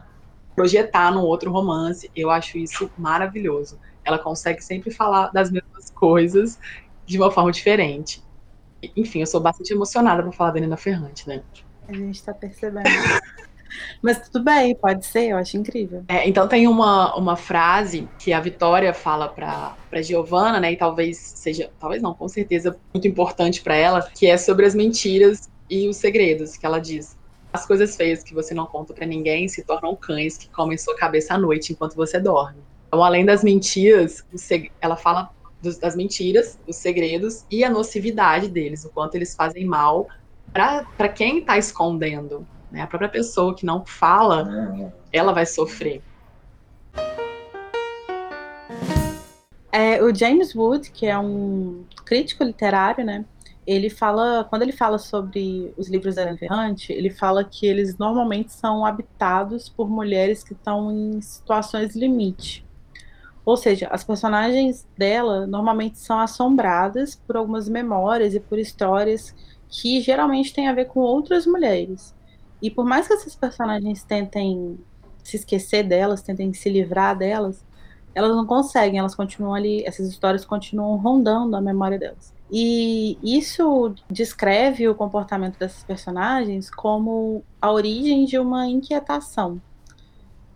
projetar 0.54 1.12
no 1.12 1.22
outro 1.22 1.50
romance. 1.50 2.10
Eu 2.16 2.30
acho 2.30 2.56
isso 2.56 2.90
maravilhoso. 2.96 3.78
Ela 4.04 4.18
consegue 4.18 4.62
sempre 4.62 4.90
falar 4.90 5.30
das 5.32 5.50
mesmas 5.50 5.90
coisas 5.90 6.58
de 7.04 7.18
uma 7.18 7.30
forma 7.30 7.52
diferente. 7.52 8.22
Enfim, 8.96 9.20
eu 9.20 9.26
sou 9.26 9.40
bastante 9.40 9.72
emocionada 9.72 10.22
para 10.22 10.32
falar 10.32 10.52
da 10.52 10.60
Nina 10.60 10.76
Ferrante, 10.76 11.28
né? 11.28 11.42
A 11.88 11.92
gente 11.92 12.16
está 12.16 12.32
percebendo. 12.32 12.84
Mas 14.02 14.20
tudo 14.28 14.44
bem, 14.44 14.74
pode 14.74 15.04
ser, 15.06 15.30
eu 15.30 15.36
acho 15.36 15.56
incrível. 15.56 16.04
É, 16.08 16.28
então 16.28 16.46
tem 16.46 16.66
uma, 16.66 17.14
uma 17.16 17.36
frase 17.36 18.08
que 18.18 18.32
a 18.32 18.40
Vitória 18.40 18.92
fala 18.92 19.28
para 19.28 19.74
para 19.94 20.02
Giovanna, 20.02 20.58
né, 20.58 20.72
e 20.72 20.76
talvez 20.76 21.16
seja, 21.16 21.70
talvez 21.78 22.02
não, 22.02 22.12
com 22.12 22.26
certeza 22.26 22.76
muito 22.92 23.06
importante 23.06 23.62
para 23.62 23.76
ela, 23.76 24.02
que 24.02 24.26
é 24.26 24.36
sobre 24.36 24.66
as 24.66 24.74
mentiras 24.74 25.48
e 25.70 25.88
os 25.88 25.96
segredos, 25.96 26.56
que 26.56 26.66
ela 26.66 26.80
diz. 26.80 27.16
As 27.52 27.64
coisas 27.64 27.94
feias 27.94 28.24
que 28.24 28.34
você 28.34 28.52
não 28.52 28.66
conta 28.66 28.92
para 28.92 29.06
ninguém 29.06 29.46
se 29.46 29.62
tornam 29.62 29.94
cães 29.94 30.36
que 30.36 30.48
comem 30.48 30.76
sua 30.76 30.96
cabeça 30.96 31.34
à 31.34 31.38
noite 31.38 31.72
enquanto 31.72 31.94
você 31.94 32.18
dorme. 32.18 32.58
Então, 32.88 33.04
além 33.04 33.24
das 33.24 33.44
mentiras, 33.44 34.24
ela 34.80 34.96
fala 34.96 35.30
das 35.80 35.94
mentiras, 35.94 36.58
os 36.66 36.76
segredos 36.76 37.44
e 37.50 37.64
a 37.64 37.70
nocividade 37.70 38.48
deles, 38.48 38.84
o 38.84 38.90
quanto 38.90 39.14
eles 39.14 39.34
fazem 39.34 39.64
mal 39.64 40.08
para 40.52 41.08
quem 41.08 41.38
está 41.38 41.56
escondendo. 41.56 42.46
Né? 42.74 42.82
A 42.82 42.88
própria 42.88 43.08
pessoa 43.08 43.54
que 43.54 43.64
não 43.64 43.86
fala, 43.86 44.92
ela 45.12 45.32
vai 45.32 45.46
sofrer. 45.46 46.02
É, 49.70 50.02
o 50.02 50.12
James 50.12 50.54
Wood, 50.56 50.90
que 50.90 51.06
é 51.06 51.16
um 51.16 51.84
crítico 52.04 52.42
literário, 52.42 53.04
né? 53.04 53.24
Ele 53.64 53.88
fala, 53.88 54.44
quando 54.50 54.62
ele 54.62 54.72
fala 54.72 54.98
sobre 54.98 55.72
os 55.76 55.88
livros 55.88 56.16
da 56.16 56.36
Ferrante, 56.36 56.92
ele 56.92 57.10
fala 57.10 57.44
que 57.44 57.64
eles 57.64 57.96
normalmente 57.96 58.52
são 58.52 58.84
habitados 58.84 59.68
por 59.68 59.88
mulheres 59.88 60.42
que 60.42 60.52
estão 60.52 60.92
em 60.92 61.20
situações 61.20 61.94
limite. 61.94 62.66
Ou 63.44 63.56
seja, 63.56 63.88
as 63.90 64.02
personagens 64.02 64.86
dela 64.98 65.46
normalmente 65.46 65.98
são 65.98 66.18
assombradas 66.18 67.14
por 67.14 67.36
algumas 67.36 67.68
memórias 67.68 68.34
e 68.34 68.40
por 68.40 68.58
histórias 68.58 69.34
que 69.68 70.00
geralmente 70.00 70.52
têm 70.52 70.68
a 70.68 70.72
ver 70.72 70.86
com 70.86 71.00
outras 71.00 71.46
mulheres. 71.46 72.13
E 72.64 72.70
por 72.70 72.84
mais 72.84 73.06
que 73.06 73.12
essas 73.12 73.36
personagens 73.36 74.02
tentem 74.02 74.78
se 75.22 75.36
esquecer 75.36 75.82
delas, 75.82 76.22
tentem 76.22 76.52
se 76.54 76.68
livrar 76.70 77.16
delas, 77.16 77.64
elas 78.14 78.34
não 78.34 78.46
conseguem, 78.46 78.98
elas 78.98 79.14
continuam 79.14 79.54
ali, 79.54 79.84
essas 79.84 80.08
histórias 80.08 80.44
continuam 80.44 80.96
rondando 80.96 81.56
a 81.56 81.60
memória 81.60 81.98
delas. 81.98 82.32
E 82.50 83.18
isso 83.22 83.94
descreve 84.10 84.88
o 84.88 84.94
comportamento 84.94 85.58
dessas 85.58 85.82
personagens 85.82 86.70
como 86.70 87.42
a 87.60 87.70
origem 87.70 88.24
de 88.24 88.38
uma 88.38 88.66
inquietação, 88.66 89.60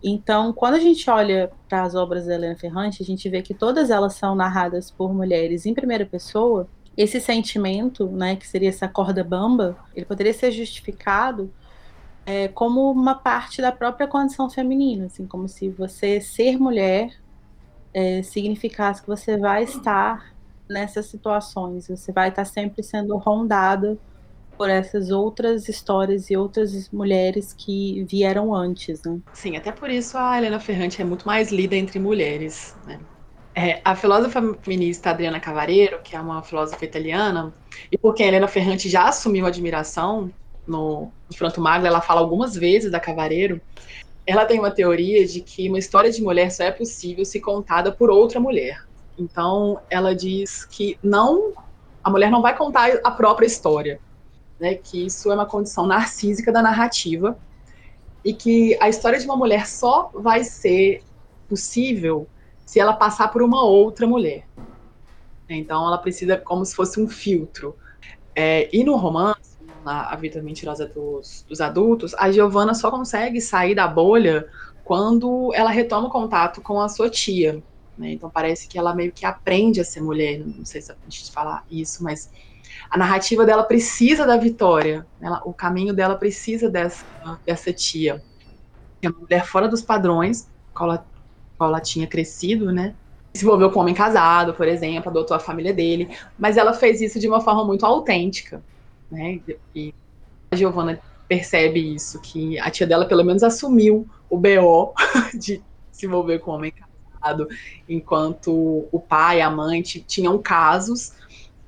então, 0.01 0.53
quando 0.53 0.75
a 0.75 0.79
gente 0.79 1.09
olha 1.09 1.51
para 1.67 1.83
as 1.83 1.93
obras 1.93 2.25
da 2.25 2.35
Helena 2.35 2.55
Ferrante, 2.55 3.03
a 3.03 3.05
gente 3.05 3.27
vê 3.29 3.41
que 3.41 3.53
todas 3.53 3.89
elas 3.89 4.13
são 4.13 4.33
narradas 4.33 4.89
por 4.89 5.13
mulheres 5.13 5.65
em 5.65 5.73
primeira 5.73 6.05
pessoa. 6.05 6.69
Esse 6.95 7.19
sentimento, 7.19 8.07
né, 8.07 8.35
que 8.35 8.47
seria 8.47 8.69
essa 8.69 8.87
corda 8.87 9.23
bamba, 9.23 9.77
ele 9.93 10.05
poderia 10.05 10.33
ser 10.33 10.51
justificado 10.51 11.51
é, 12.25 12.47
como 12.47 12.91
uma 12.91 13.15
parte 13.15 13.61
da 13.61 13.71
própria 13.71 14.07
condição 14.07 14.49
feminina, 14.49 15.07
assim, 15.07 15.25
como 15.25 15.47
se 15.47 15.69
você 15.69 16.21
ser 16.21 16.57
mulher 16.57 17.11
é, 17.93 18.21
significasse 18.21 19.01
que 19.01 19.07
você 19.07 19.37
vai 19.37 19.63
estar 19.63 20.33
nessas 20.69 21.07
situações, 21.07 21.87
você 21.87 22.11
vai 22.11 22.29
estar 22.29 22.45
sempre 22.45 22.83
sendo 22.83 23.17
rondada 23.17 23.97
por 24.59 24.69
essas 24.69 25.09
outras 25.09 25.69
histórias 25.69 26.29
e 26.29 26.35
outras 26.35 26.89
mulheres 26.91 27.53
que 27.53 28.03
vieram 28.03 28.53
antes, 28.53 29.01
né? 29.03 29.17
Sim, 29.33 29.55
até 29.55 29.71
por 29.71 29.89
isso 29.89 30.17
a 30.17 30.37
Helena 30.37 30.59
Ferrante 30.59 31.01
é 31.01 31.05
muito 31.05 31.25
mais 31.25 31.49
lida 31.49 31.75
entre 31.75 31.97
mulheres, 31.97 32.75
né? 32.85 32.99
É, 33.55 33.81
a 33.83 33.95
filósofa 33.95 34.41
feminista 34.61 35.09
Adriana 35.09 35.39
Cavareiro, 35.39 36.01
que 36.03 36.15
é 36.15 36.19
uma 36.19 36.43
filósofa 36.43 36.83
italiana, 36.85 37.53
e 37.91 37.97
por 37.97 38.13
quem 38.13 38.25
a 38.25 38.29
Helena 38.29 38.47
Ferrante 38.47 38.89
já 38.89 39.07
assumiu 39.07 39.45
admiração 39.45 40.29
no, 40.69 41.11
no 41.29 41.37
Fronto 41.37 41.59
Magro, 41.59 41.87
ela 41.87 42.01
fala 42.01 42.21
algumas 42.21 42.55
vezes 42.55 42.91
da 42.91 42.99
Cavareiro, 42.99 43.59
ela 44.25 44.45
tem 44.45 44.59
uma 44.59 44.71
teoria 44.71 45.25
de 45.25 45.41
que 45.41 45.67
uma 45.67 45.79
história 45.79 46.11
de 46.11 46.21
mulher 46.21 46.51
só 46.51 46.63
é 46.63 46.71
possível 46.71 47.25
se 47.25 47.39
contada 47.39 47.91
por 47.91 48.09
outra 48.09 48.39
mulher. 48.39 48.85
Então, 49.17 49.79
ela 49.89 50.15
diz 50.15 50.65
que 50.65 50.97
não, 51.03 51.53
a 52.03 52.09
mulher 52.09 52.31
não 52.31 52.41
vai 52.41 52.55
contar 52.55 52.99
a 53.03 53.11
própria 53.11 53.47
história 53.47 53.99
né, 54.59 54.75
que 54.75 55.05
isso 55.05 55.31
é 55.31 55.35
uma 55.35 55.45
condição 55.45 55.87
narcísica 55.87 56.51
da 56.51 56.61
narrativa 56.61 57.37
e 58.23 58.33
que 58.33 58.77
a 58.81 58.89
história 58.89 59.17
de 59.17 59.25
uma 59.25 59.37
mulher 59.37 59.65
só 59.65 60.11
vai 60.13 60.43
ser 60.43 61.01
possível 61.47 62.27
se 62.65 62.79
ela 62.79 62.93
passar 62.93 63.29
por 63.29 63.41
uma 63.41 63.63
outra 63.63 64.05
mulher. 64.05 64.45
Então 65.47 65.87
ela 65.87 65.97
precisa 65.97 66.37
como 66.37 66.65
se 66.65 66.75
fosse 66.75 67.01
um 67.01 67.07
filtro. 67.07 67.75
É, 68.35 68.69
e 68.75 68.83
no 68.83 68.95
romance, 68.95 69.57
na 69.83 70.09
A 70.11 70.15
Vida 70.15 70.41
Mentirosa 70.41 70.85
dos, 70.85 71.45
dos 71.47 71.61
Adultos, 71.61 72.13
a 72.17 72.31
Giovanna 72.31 72.73
só 72.73 72.89
consegue 72.91 73.41
sair 73.41 73.75
da 73.75 73.87
bolha 73.87 74.47
quando 74.83 75.51
ela 75.53 75.69
retoma 75.69 76.07
o 76.07 76.11
contato 76.11 76.61
com 76.61 76.81
a 76.81 76.89
sua 76.89 77.09
tia. 77.09 77.61
Né? 77.97 78.13
Então 78.13 78.29
parece 78.29 78.67
que 78.67 78.77
ela 78.77 78.95
meio 78.95 79.11
que 79.11 79.25
aprende 79.25 79.81
a 79.81 79.83
ser 79.83 80.01
mulher. 80.01 80.39
Não 80.39 80.65
sei 80.65 80.81
se 80.81 80.91
a 80.91 80.95
gente 81.07 81.31
falar 81.31 81.63
isso, 81.69 82.03
mas 82.03 82.29
a 82.89 82.97
narrativa 82.97 83.45
dela 83.45 83.63
precisa 83.63 84.25
da 84.25 84.37
vitória, 84.37 85.05
ela, 85.21 85.41
o 85.45 85.53
caminho 85.53 85.93
dela 85.93 86.15
precisa 86.15 86.69
dessa, 86.69 87.05
dessa 87.45 87.73
tia. 87.73 88.23
É 89.01 89.09
uma 89.09 89.19
mulher 89.19 89.45
fora 89.45 89.67
dos 89.67 89.81
padrões, 89.81 90.49
qual 90.73 90.91
ela, 90.91 91.05
qual 91.57 91.69
ela 91.69 91.79
tinha 91.79 92.07
crescido, 92.07 92.71
né? 92.71 92.95
Se 93.33 93.45
envolveu 93.45 93.69
com 93.69 93.79
um 93.79 93.81
homem 93.83 93.93
casado, 93.93 94.53
por 94.53 94.67
exemplo, 94.67 95.09
adotou 95.09 95.37
a 95.37 95.39
família 95.39 95.73
dele, 95.73 96.09
mas 96.37 96.57
ela 96.57 96.73
fez 96.73 96.99
isso 96.99 97.19
de 97.19 97.27
uma 97.27 97.41
forma 97.41 97.63
muito 97.63 97.85
autêntica, 97.85 98.63
né? 99.11 99.39
E 99.75 99.93
a 100.51 100.55
Giovanna 100.55 100.99
percebe 101.27 101.93
isso, 101.93 102.19
que 102.21 102.57
a 102.59 102.71
tia 102.71 102.87
dela 102.87 103.05
pelo 103.05 103.23
menos 103.23 103.43
assumiu 103.43 104.07
o 104.29 104.37
BO 104.37 104.93
de 105.37 105.61
se 105.91 106.05
envolver 106.05 106.39
com 106.39 106.51
um 106.51 106.55
homem 106.55 106.71
casado, 106.71 107.47
enquanto 107.87 108.87
o 108.91 108.99
pai 108.99 109.37
e 109.37 109.41
a 109.41 109.49
mãe 109.49 109.81
tinham 109.81 110.37
casos 110.39 111.13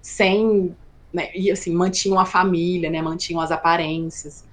sem 0.01 0.75
né, 1.13 1.29
e 1.35 1.51
assim, 1.51 1.73
mantinham 1.73 2.19
a 2.19 2.25
família, 2.25 2.89
né, 2.89 3.01
mantinham 3.01 3.41
as 3.41 3.51
aparências. 3.51 4.45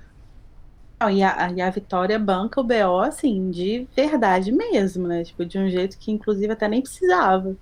e, 1.11 1.23
a, 1.23 1.53
e 1.53 1.61
a 1.61 1.71
Vitória 1.71 2.19
banca 2.19 2.61
o 2.61 2.65
BO, 2.65 2.99
assim, 3.01 3.51
de 3.51 3.87
verdade 3.95 4.51
mesmo, 4.51 5.07
né, 5.07 5.25
tipo, 5.25 5.45
de 5.47 5.59
um 5.59 5.71
jeito 5.71 5.99
que 5.99 6.11
inclusive 6.11 6.53
até 6.53 6.69
nem 6.69 6.83
precisava, 6.83 7.57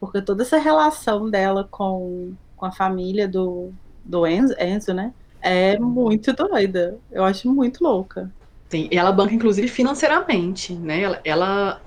porque 0.00 0.22
toda 0.22 0.42
essa 0.42 0.58
relação 0.58 1.28
dela 1.28 1.68
com, 1.70 2.32
com 2.56 2.66
a 2.66 2.72
família 2.72 3.28
do, 3.28 3.72
do 4.08 4.26
Enzo, 4.26 4.54
Enzo, 4.58 4.92
né, 4.92 5.12
é 5.40 5.78
muito 5.78 6.32
doida, 6.32 6.98
eu 7.12 7.22
acho 7.22 7.48
muito 7.52 7.84
louca. 7.84 8.28
Sim, 8.68 8.88
e 8.90 8.98
ela 8.98 9.12
banca 9.12 9.34
inclusive 9.34 9.68
financeiramente, 9.68 10.72
né, 10.72 11.02
ela, 11.02 11.20
ela... 11.22 11.80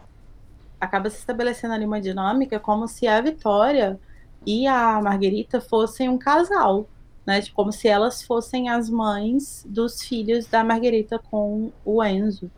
Acaba 0.80 1.10
se 1.10 1.18
estabelecendo 1.18 1.74
ali 1.74 1.86
uma 1.86 2.00
dinâmica 2.00 2.60
como 2.60 2.88
se 2.88 3.08
a 3.08 3.20
Vitória 3.20 4.00
e 4.46 4.66
a 4.66 5.00
Marguerita 5.02 5.62
fossem 5.62 6.10
um 6.10 6.18
casal, 6.18 6.88
né? 7.24 7.40
Tipo, 7.42 7.56
como 7.56 7.72
se 7.72 7.88
elas 7.88 8.24
fossem 8.24 8.70
as 8.70 8.90
mães 8.90 9.64
dos 9.70 10.02
filhos 10.02 10.48
da 10.48 10.64
Marguerita 10.64 11.20
com 11.30 11.72
o 11.86 12.04
Enzo. 12.04 12.50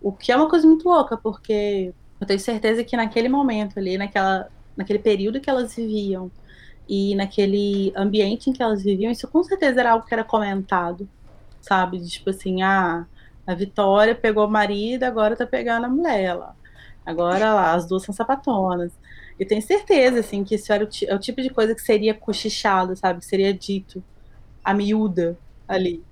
O 0.00 0.12
que 0.12 0.30
é 0.30 0.36
uma 0.36 0.48
coisa 0.48 0.66
muito 0.66 0.88
louca, 0.88 1.16
porque 1.16 1.92
eu 2.20 2.26
tenho 2.26 2.38
certeza 2.38 2.84
que 2.84 2.96
naquele 2.96 3.28
momento 3.28 3.78
ali, 3.78 3.98
naquela, 3.98 4.48
naquele 4.76 5.00
período 5.00 5.40
que 5.40 5.50
elas 5.50 5.74
viviam 5.74 6.30
e 6.88 7.14
naquele 7.14 7.92
ambiente 7.96 8.48
em 8.48 8.52
que 8.52 8.62
elas 8.62 8.82
viviam, 8.82 9.10
isso 9.10 9.26
com 9.28 9.42
certeza 9.42 9.80
era 9.80 9.92
algo 9.92 10.06
que 10.06 10.14
era 10.14 10.24
comentado, 10.24 11.08
sabe? 11.60 12.00
Tipo 12.06 12.30
assim, 12.30 12.62
ah, 12.62 13.06
a 13.46 13.54
Vitória 13.54 14.14
pegou 14.14 14.46
o 14.46 14.50
marido, 14.50 15.04
agora 15.04 15.36
tá 15.36 15.46
pegando 15.46 15.86
a 15.86 15.88
mulher 15.88 16.34
lá. 16.34 16.54
Agora 17.04 17.54
lá, 17.54 17.74
as 17.74 17.86
duas 17.86 18.02
são 18.02 18.14
sapatonas. 18.14 18.92
Eu 19.38 19.46
tenho 19.46 19.62
certeza, 19.62 20.20
assim, 20.20 20.42
que 20.44 20.54
isso 20.54 20.72
era 20.72 20.84
o, 20.84 20.88
é 21.06 21.14
o 21.14 21.18
tipo 21.18 21.42
de 21.42 21.50
coisa 21.50 21.74
que 21.74 21.82
seria 21.82 22.14
cochichado, 22.14 22.96
sabe? 22.96 23.20
Que 23.20 23.26
seria 23.26 23.52
dito 23.52 24.02
a 24.64 24.74
miúda 24.74 25.38
ali. 25.68 26.02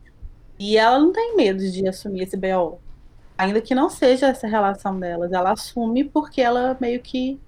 E 0.59 0.77
ela 0.77 0.99
não 0.99 1.13
tem 1.13 1.37
medo 1.37 1.69
de 1.71 1.89
assumir 1.89 2.23
esse 2.23 2.37
BO. 2.37 2.79
Ainda 3.37 3.61
que 3.61 3.75
não 3.75 3.91
seja 3.91 4.29
essa 4.29 4.47
relação 4.47 4.99
delas. 5.01 5.33
Ela 5.33 5.53
assume 5.53 6.05
porque 6.05 6.41
ela 6.41 6.77
meio 6.81 7.01
que 7.01 7.41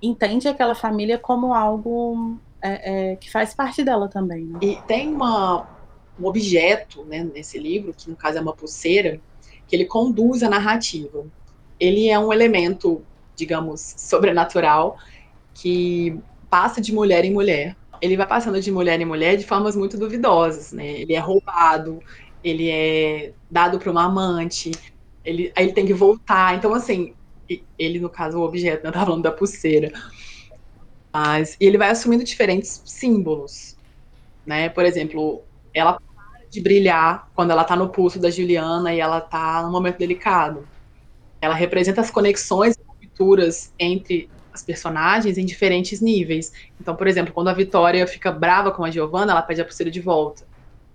entende 0.00 0.48
aquela 0.48 0.74
família 0.74 1.18
como 1.18 1.52
algo 1.52 2.38
é, 2.62 3.12
é, 3.12 3.16
que 3.16 3.30
faz 3.30 3.54
parte 3.54 3.82
dela 3.84 4.08
também. 4.08 4.44
Né? 4.44 4.58
E 4.62 4.76
tem 4.86 5.12
uma, 5.12 5.68
um 6.18 6.26
objeto, 6.26 7.04
né, 7.04 7.22
nesse 7.34 7.58
livro, 7.58 7.94
que 7.94 8.10
no 8.10 8.16
caso 8.16 8.38
é 8.38 8.40
uma 8.40 8.52
pulseira, 8.52 9.20
que 9.66 9.76
ele 9.76 9.84
conduz 9.84 10.42
a 10.42 10.50
narrativa. 10.50 11.26
Ele 11.78 12.08
é 12.08 12.18
um 12.18 12.32
elemento, 12.32 13.02
digamos, 13.36 13.94
sobrenatural, 13.96 14.98
que 15.54 16.18
passa 16.50 16.80
de 16.80 16.92
mulher 16.92 17.24
em 17.24 17.32
mulher. 17.32 17.76
Ele 18.00 18.16
vai 18.16 18.26
passando 18.26 18.60
de 18.60 18.70
mulher 18.70 19.00
em 19.00 19.04
mulher 19.04 19.36
de 19.36 19.44
formas 19.44 19.76
muito 19.76 19.98
duvidosas, 19.98 20.72
né? 20.72 21.00
Ele 21.00 21.14
é 21.14 21.18
roubado, 21.18 22.00
ele 22.42 22.70
é 22.70 23.32
dado 23.50 23.78
para 23.78 23.90
uma 23.90 24.04
amante, 24.04 24.70
ele, 25.24 25.52
aí 25.54 25.66
ele 25.66 25.72
tem 25.72 25.86
que 25.86 25.94
voltar. 25.94 26.56
Então, 26.56 26.72
assim, 26.72 27.14
ele, 27.78 27.98
no 28.00 28.08
caso, 28.08 28.38
o 28.38 28.42
objeto, 28.42 28.84
né? 28.84 28.92
falando 28.92 29.22
da 29.22 29.32
pulseira. 29.32 29.92
Mas 31.12 31.56
e 31.60 31.66
ele 31.66 31.78
vai 31.78 31.90
assumindo 31.90 32.24
diferentes 32.24 32.82
símbolos, 32.84 33.76
né? 34.46 34.68
Por 34.68 34.84
exemplo, 34.84 35.42
ela 35.74 35.94
para 35.94 36.46
de 36.50 36.60
brilhar 36.60 37.28
quando 37.34 37.50
ela 37.50 37.64
tá 37.64 37.76
no 37.76 37.90
pulso 37.90 38.18
da 38.18 38.30
Juliana 38.30 38.94
e 38.94 39.00
ela 39.00 39.20
tá 39.20 39.62
num 39.62 39.72
momento 39.72 39.98
delicado. 39.98 40.68
Ela 41.40 41.54
representa 41.54 42.00
as 42.00 42.10
conexões 42.10 42.74
e 42.76 42.82
rupturas 43.04 43.72
entre 43.78 44.30
as 44.52 44.62
personagens 44.62 45.38
em 45.38 45.44
diferentes 45.44 46.00
níveis. 46.00 46.52
Então, 46.80 46.96
por 46.96 47.06
exemplo, 47.06 47.32
quando 47.32 47.48
a 47.48 47.52
Vitória 47.54 48.06
fica 48.06 48.32
brava 48.32 48.72
com 48.72 48.84
a 48.84 48.90
Giovanna, 48.90 49.32
ela 49.32 49.42
pede 49.42 49.60
a 49.60 49.64
pulseira 49.64 49.90
de 49.90 50.00
volta, 50.00 50.46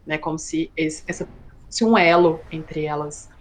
né? 0.06 0.18
Como 0.18 0.38
se 0.38 0.72
esse, 0.76 1.04
essa 1.08 1.28
fosse 1.66 1.84
um 1.84 1.98
elo 1.98 2.46
entre 2.52 2.86
elas. 2.86 3.33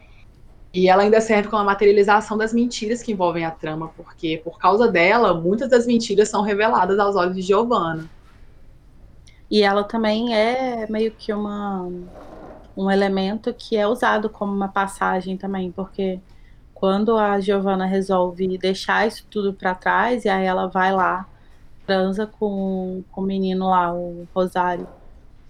E 0.74 0.88
ela 0.88 1.02
ainda 1.02 1.20
serve 1.20 1.48
como 1.48 1.60
a 1.60 1.64
materialização 1.64 2.36
das 2.36 2.52
mentiras 2.52 3.02
que 3.02 3.12
envolvem 3.12 3.44
a 3.44 3.50
trama, 3.50 3.88
porque 3.96 4.40
por 4.42 4.58
causa 4.58 4.88
dela, 4.90 5.34
muitas 5.34 5.68
das 5.68 5.86
mentiras 5.86 6.28
são 6.28 6.42
reveladas 6.42 6.98
aos 6.98 7.14
olhos 7.14 7.36
de 7.36 7.42
Giovanna. 7.42 8.08
E 9.50 9.62
ela 9.62 9.84
também 9.84 10.34
é 10.34 10.86
meio 10.88 11.10
que 11.10 11.32
uma 11.32 11.90
um 12.74 12.90
elemento 12.90 13.52
que 13.52 13.76
é 13.76 13.86
usado 13.86 14.30
como 14.30 14.52
uma 14.52 14.68
passagem 14.68 15.36
também, 15.36 15.70
porque 15.70 16.18
quando 16.72 17.16
a 17.16 17.38
Giovanna 17.38 17.84
resolve 17.84 18.56
deixar 18.58 19.06
isso 19.06 19.26
tudo 19.30 19.52
para 19.52 19.74
trás 19.74 20.24
e 20.24 20.28
aí 20.28 20.46
ela 20.46 20.66
vai 20.66 20.92
lá 20.92 21.28
transa 21.86 22.26
com, 22.26 23.04
com 23.12 23.20
o 23.20 23.24
menino 23.24 23.68
lá, 23.68 23.92
o 23.92 24.26
Rosário, 24.34 24.88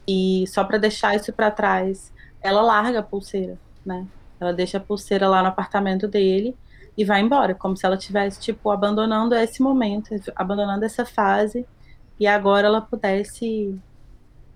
e 0.07 0.45
só 0.49 0.65
para 0.65 0.79
deixar 0.79 1.15
isso 1.15 1.33
para 1.33 1.51
trás, 1.51 2.13
ela 2.41 2.63
larga 2.63 3.01
a 3.01 3.03
pulseira, 3.03 3.59
né? 3.85 4.07
Ela 4.43 4.53
deixa 4.53 4.79
a 4.79 4.81
pulseira 4.81 5.29
lá 5.29 5.41
no 5.41 5.49
apartamento 5.49 6.09
dele 6.09 6.57
e 6.99 7.05
vai 7.05 7.21
embora, 7.21 7.55
como 7.55 7.77
se 7.77 7.87
ela 7.87 7.97
tivesse 7.97 8.41
tipo 8.41 8.71
abandonando 8.71 9.35
esse 9.35 9.63
momento, 9.63 10.09
abandonando 10.35 10.85
essa 10.85 11.07
fase 11.07 11.65
e 12.19 12.27
agora 12.27 12.67
ela 12.67 12.81
pudesse 12.81 13.79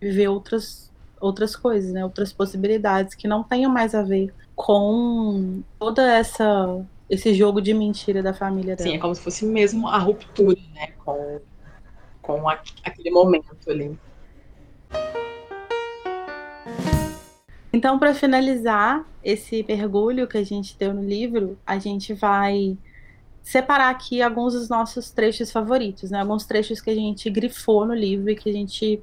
viver 0.00 0.28
outras 0.28 0.92
outras 1.20 1.56
coisas, 1.56 1.92
né? 1.92 2.04
Outras 2.04 2.32
possibilidades 2.32 3.14
que 3.14 3.28
não 3.28 3.42
tenham 3.42 3.72
mais 3.72 3.94
a 3.94 4.02
ver 4.02 4.34
com 4.54 5.62
toda 5.78 6.02
essa 6.12 6.84
esse 7.08 7.32
jogo 7.32 7.60
de 7.62 7.72
mentira 7.72 8.22
da 8.22 8.34
família 8.34 8.74
dela. 8.74 8.90
Sim, 8.90 8.96
é 8.96 8.98
como 8.98 9.14
se 9.14 9.20
fosse 9.20 9.46
mesmo 9.46 9.86
a 9.86 9.98
ruptura, 9.98 10.58
né, 10.74 10.88
com 11.04 11.40
com 12.20 12.48
aquele 12.48 13.10
momento 13.10 13.70
ali. 13.70 13.96
Então, 17.76 17.98
para 17.98 18.14
finalizar 18.14 19.04
esse 19.22 19.62
mergulho 19.68 20.26
que 20.26 20.38
a 20.38 20.42
gente 20.42 20.74
deu 20.78 20.94
no 20.94 21.04
livro, 21.04 21.58
a 21.66 21.78
gente 21.78 22.14
vai 22.14 22.74
separar 23.42 23.90
aqui 23.90 24.22
alguns 24.22 24.54
dos 24.54 24.70
nossos 24.70 25.10
trechos 25.10 25.52
favoritos, 25.52 26.10
né? 26.10 26.20
Alguns 26.20 26.46
trechos 26.46 26.80
que 26.80 26.88
a 26.88 26.94
gente 26.94 27.28
grifou 27.28 27.84
no 27.84 27.92
livro 27.92 28.30
e 28.30 28.34
que 28.34 28.48
a 28.48 28.52
gente 28.54 29.02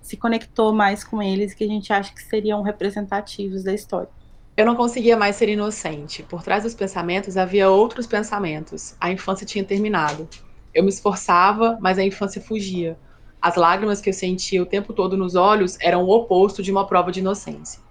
se 0.00 0.16
conectou 0.16 0.72
mais 0.72 1.02
com 1.02 1.20
eles, 1.20 1.54
que 1.54 1.64
a 1.64 1.66
gente 1.66 1.92
acha 1.92 2.14
que 2.14 2.22
seriam 2.22 2.62
representativos 2.62 3.64
da 3.64 3.74
história. 3.74 4.08
Eu 4.56 4.64
não 4.64 4.76
conseguia 4.76 5.16
mais 5.16 5.34
ser 5.34 5.48
inocente. 5.48 6.22
Por 6.22 6.40
trás 6.40 6.62
dos 6.62 6.72
pensamentos 6.72 7.36
havia 7.36 7.68
outros 7.68 8.06
pensamentos. 8.06 8.94
A 9.00 9.10
infância 9.10 9.44
tinha 9.44 9.64
terminado. 9.64 10.28
Eu 10.72 10.84
me 10.84 10.88
esforçava, 10.88 11.76
mas 11.80 11.98
a 11.98 12.04
infância 12.04 12.40
fugia. 12.40 12.96
As 13.42 13.56
lágrimas 13.56 14.00
que 14.00 14.08
eu 14.08 14.14
sentia 14.14 14.62
o 14.62 14.66
tempo 14.66 14.92
todo 14.92 15.16
nos 15.16 15.34
olhos 15.34 15.76
eram 15.80 16.04
o 16.04 16.10
oposto 16.10 16.62
de 16.62 16.70
uma 16.70 16.86
prova 16.86 17.10
de 17.10 17.18
inocência. 17.18 17.82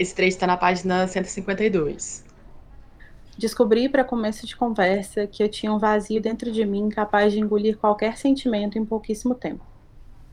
Esse 0.00 0.14
trecho 0.14 0.36
está 0.36 0.46
na 0.46 0.56
página 0.56 1.06
152. 1.06 2.24
Descobri 3.36 3.86
para 3.86 4.02
começo 4.02 4.46
de 4.46 4.56
conversa 4.56 5.26
que 5.26 5.42
eu 5.42 5.48
tinha 5.50 5.70
um 5.70 5.78
vazio 5.78 6.22
dentro 6.22 6.50
de 6.50 6.64
mim 6.64 6.88
capaz 6.88 7.34
de 7.34 7.38
engolir 7.38 7.76
qualquer 7.76 8.16
sentimento 8.16 8.78
em 8.78 8.84
pouquíssimo 8.86 9.34
tempo. 9.34 9.62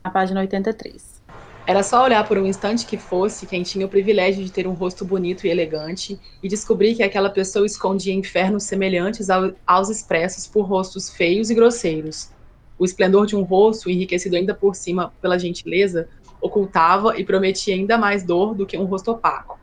Na 0.02 0.10
página 0.10 0.40
83. 0.40 1.20
Era 1.66 1.82
só 1.82 2.02
olhar 2.02 2.26
por 2.26 2.38
um 2.38 2.46
instante 2.46 2.86
que 2.86 2.96
fosse 2.96 3.44
quem 3.44 3.62
tinha 3.62 3.84
o 3.84 3.90
privilégio 3.90 4.42
de 4.42 4.50
ter 4.50 4.66
um 4.66 4.72
rosto 4.72 5.04
bonito 5.04 5.46
e 5.46 5.50
elegante 5.50 6.18
e 6.42 6.48
descobrir 6.48 6.94
que 6.94 7.02
aquela 7.02 7.28
pessoa 7.28 7.66
escondia 7.66 8.14
infernos 8.14 8.62
semelhantes 8.62 9.28
ao, 9.28 9.52
aos 9.66 9.90
expressos 9.90 10.46
por 10.46 10.62
rostos 10.62 11.10
feios 11.10 11.50
e 11.50 11.54
grosseiros. 11.54 12.30
O 12.78 12.86
esplendor 12.86 13.26
de 13.26 13.36
um 13.36 13.42
rosto, 13.42 13.90
enriquecido 13.90 14.36
ainda 14.36 14.54
por 14.54 14.74
cima 14.74 15.12
pela 15.20 15.38
gentileza, 15.38 16.08
ocultava 16.40 17.18
e 17.18 17.24
prometia 17.24 17.74
ainda 17.74 17.98
mais 17.98 18.22
dor 18.22 18.54
do 18.54 18.66
que 18.66 18.78
um 18.78 18.84
rosto 18.84 19.10
opaco. 19.10 19.58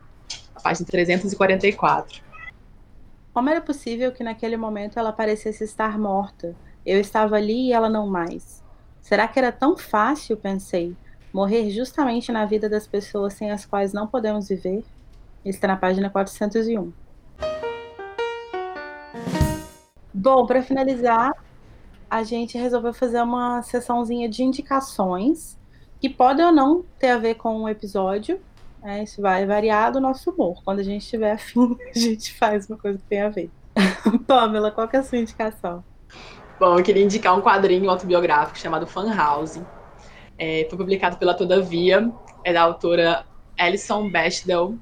A 0.54 0.60
página 0.60 0.86
344. 0.86 2.22
Como 3.32 3.50
era 3.50 3.60
possível 3.60 4.12
que 4.12 4.24
naquele 4.24 4.56
momento 4.56 4.98
ela 4.98 5.12
parecesse 5.12 5.64
estar 5.64 5.98
morta? 5.98 6.56
Eu 6.84 7.00
estava 7.00 7.36
ali 7.36 7.68
e 7.68 7.72
ela 7.72 7.88
não 7.88 8.06
mais. 8.06 8.62
Será 9.00 9.28
que 9.28 9.38
era 9.38 9.52
tão 9.52 9.76
fácil, 9.76 10.36
pensei, 10.36 10.96
morrer 11.32 11.70
justamente 11.70 12.32
na 12.32 12.44
vida 12.46 12.68
das 12.68 12.86
pessoas 12.86 13.34
sem 13.34 13.50
as 13.50 13.66
quais 13.66 13.92
não 13.92 14.06
podemos 14.06 14.48
viver? 14.48 14.84
Está 15.44 15.68
na 15.68 15.76
página 15.76 16.10
401. 16.10 16.92
Bom, 20.12 20.46
para 20.46 20.62
finalizar, 20.62 21.32
a 22.08 22.22
gente 22.22 22.56
resolveu 22.56 22.94
fazer 22.94 23.20
uma 23.20 23.62
sessãozinha 23.62 24.28
de 24.28 24.42
indicações 24.42 25.58
que 26.00 26.08
pode 26.08 26.42
ou 26.42 26.52
não 26.52 26.84
ter 26.98 27.08
a 27.08 27.18
ver 27.18 27.34
com 27.34 27.62
um 27.62 27.68
episódio. 27.68 28.40
Né? 28.82 29.02
Isso 29.02 29.20
vai 29.20 29.46
variar 29.46 29.92
do 29.92 30.00
nosso 30.00 30.30
humor. 30.30 30.62
Quando 30.64 30.80
a 30.80 30.82
gente 30.82 31.02
estiver 31.02 31.32
afim, 31.32 31.76
a 31.94 31.98
gente 31.98 32.32
faz 32.34 32.68
uma 32.68 32.78
coisa 32.78 32.98
que 32.98 33.04
tem 33.04 33.22
a 33.22 33.28
ver. 33.28 33.50
Pamela, 34.26 34.70
qual 34.70 34.88
que 34.88 34.96
é 34.96 35.00
a 35.00 35.02
sua 35.02 35.18
indicação? 35.18 35.84
Bom, 36.58 36.78
eu 36.78 36.82
queria 36.82 37.04
indicar 37.04 37.36
um 37.36 37.42
quadrinho 37.42 37.90
autobiográfico 37.90 38.58
chamado 38.58 38.86
Fan 38.86 39.14
House. 39.14 39.60
É, 40.38 40.66
foi 40.68 40.78
publicado 40.78 41.16
pela 41.16 41.34
Todavia, 41.34 42.10
é 42.44 42.52
da 42.52 42.62
autora 42.62 43.26
Alison 43.58 44.08
Bechdel, 44.08 44.78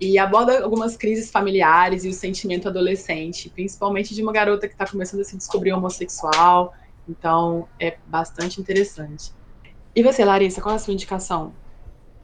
e 0.00 0.18
aborda 0.18 0.64
algumas 0.64 0.96
crises 0.96 1.30
familiares 1.30 2.04
e 2.04 2.08
o 2.08 2.12
sentimento 2.12 2.68
adolescente, 2.68 3.48
principalmente 3.50 4.14
de 4.14 4.22
uma 4.22 4.32
garota 4.32 4.66
que 4.66 4.74
está 4.74 4.86
começando 4.86 5.20
a 5.20 5.24
se 5.24 5.36
descobrir 5.36 5.72
homossexual. 5.72 6.74
Então, 7.08 7.68
é 7.78 7.96
bastante 8.06 8.60
interessante. 8.60 9.32
E 9.94 10.02
você, 10.02 10.24
Larissa, 10.24 10.62
qual 10.62 10.72
é 10.72 10.76
a 10.76 10.78
sua 10.78 10.94
indicação? 10.94 11.52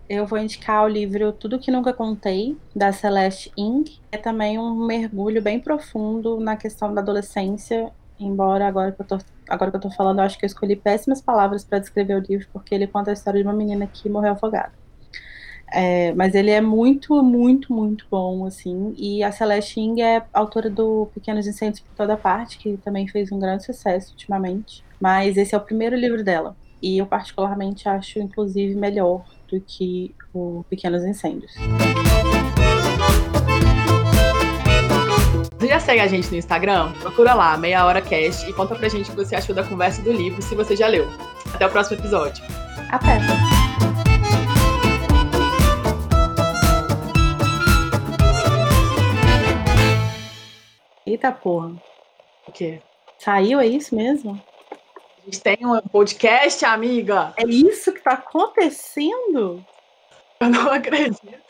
Eu 0.08 0.24
vou 0.24 0.38
indicar 0.38 0.84
o 0.84 0.88
livro 0.88 1.32
Tudo 1.32 1.58
Que 1.58 1.70
Nunca 1.70 1.92
Contei, 1.92 2.56
da 2.74 2.92
Celeste 2.92 3.52
Ing. 3.58 3.84
É 4.10 4.16
também 4.16 4.58
um 4.58 4.86
mergulho 4.86 5.42
bem 5.42 5.60
profundo 5.60 6.40
na 6.40 6.56
questão 6.56 6.94
da 6.94 7.02
adolescência, 7.02 7.92
embora 8.18 8.66
agora 8.66 8.90
que 8.90 9.02
eu 9.02 9.06
tô, 9.06 9.18
agora 9.46 9.70
que 9.70 9.76
eu 9.76 9.82
tô 9.82 9.90
falando, 9.90 10.20
eu 10.20 10.24
acho 10.24 10.38
que 10.38 10.46
eu 10.46 10.46
escolhi 10.46 10.76
péssimas 10.76 11.20
palavras 11.20 11.62
para 11.62 11.78
descrever 11.78 12.14
o 12.14 12.20
livro, 12.20 12.48
porque 12.54 12.74
ele 12.74 12.86
conta 12.86 13.10
a 13.10 13.12
história 13.12 13.38
de 13.38 13.46
uma 13.46 13.54
menina 13.54 13.86
que 13.86 14.08
morreu 14.08 14.32
afogada. 14.32 14.72
É, 15.70 16.14
mas 16.14 16.34
ele 16.34 16.50
é 16.50 16.62
muito, 16.62 17.22
muito, 17.22 17.70
muito 17.70 18.06
bom, 18.10 18.46
assim. 18.46 18.94
E 18.96 19.22
a 19.22 19.30
Celeste 19.30 19.78
Ing 19.78 20.00
é 20.00 20.24
autora 20.32 20.70
do 20.70 21.10
Pequenos 21.12 21.46
Incêndios 21.46 21.80
por 21.80 21.94
Toda 21.94 22.16
Parte, 22.16 22.56
que 22.56 22.78
também 22.78 23.06
fez 23.06 23.30
um 23.30 23.38
grande 23.38 23.66
sucesso 23.66 24.12
ultimamente. 24.12 24.82
Mas 24.98 25.36
esse 25.36 25.54
é 25.54 25.58
o 25.58 25.60
primeiro 25.60 25.94
livro 25.94 26.24
dela. 26.24 26.56
E 26.80 26.98
eu 26.98 27.06
particularmente 27.06 27.88
acho, 27.88 28.18
inclusive, 28.20 28.74
melhor 28.74 29.24
do 29.50 29.60
que 29.60 30.14
o 30.32 30.64
Pequenos 30.70 31.04
Incêndios. 31.04 31.52
Você 35.58 35.66
já 35.66 35.80
segue 35.80 36.00
a 36.00 36.06
gente 36.06 36.30
no 36.30 36.36
Instagram? 36.36 36.92
Procura 37.00 37.34
lá, 37.34 37.56
Meia 37.56 37.84
Hora 37.84 38.00
Cast, 38.00 38.48
e 38.48 38.52
conta 38.52 38.76
pra 38.76 38.88
gente 38.88 39.10
o 39.10 39.14
que 39.14 39.24
você 39.24 39.34
achou 39.34 39.54
da 39.54 39.64
conversa 39.64 40.00
do 40.02 40.12
livro, 40.12 40.40
se 40.40 40.54
você 40.54 40.76
já 40.76 40.86
leu. 40.86 41.08
Até 41.52 41.66
o 41.66 41.70
próximo 41.70 41.98
episódio. 41.98 42.44
Até! 42.90 43.18
Eita 51.04 51.32
porra. 51.32 51.72
O 52.46 52.52
quê? 52.52 52.80
Saiu, 53.18 53.58
é 53.58 53.66
isso 53.66 53.96
mesmo? 53.96 54.40
Gente 55.28 55.40
tem 55.42 55.58
um 55.66 55.78
podcast, 55.82 56.64
amiga. 56.64 57.34
É 57.36 57.44
isso 57.44 57.92
que 57.92 58.00
tá 58.00 58.12
acontecendo? 58.12 59.64
Eu 60.40 60.48
não 60.48 60.72
acredito. 60.72 61.42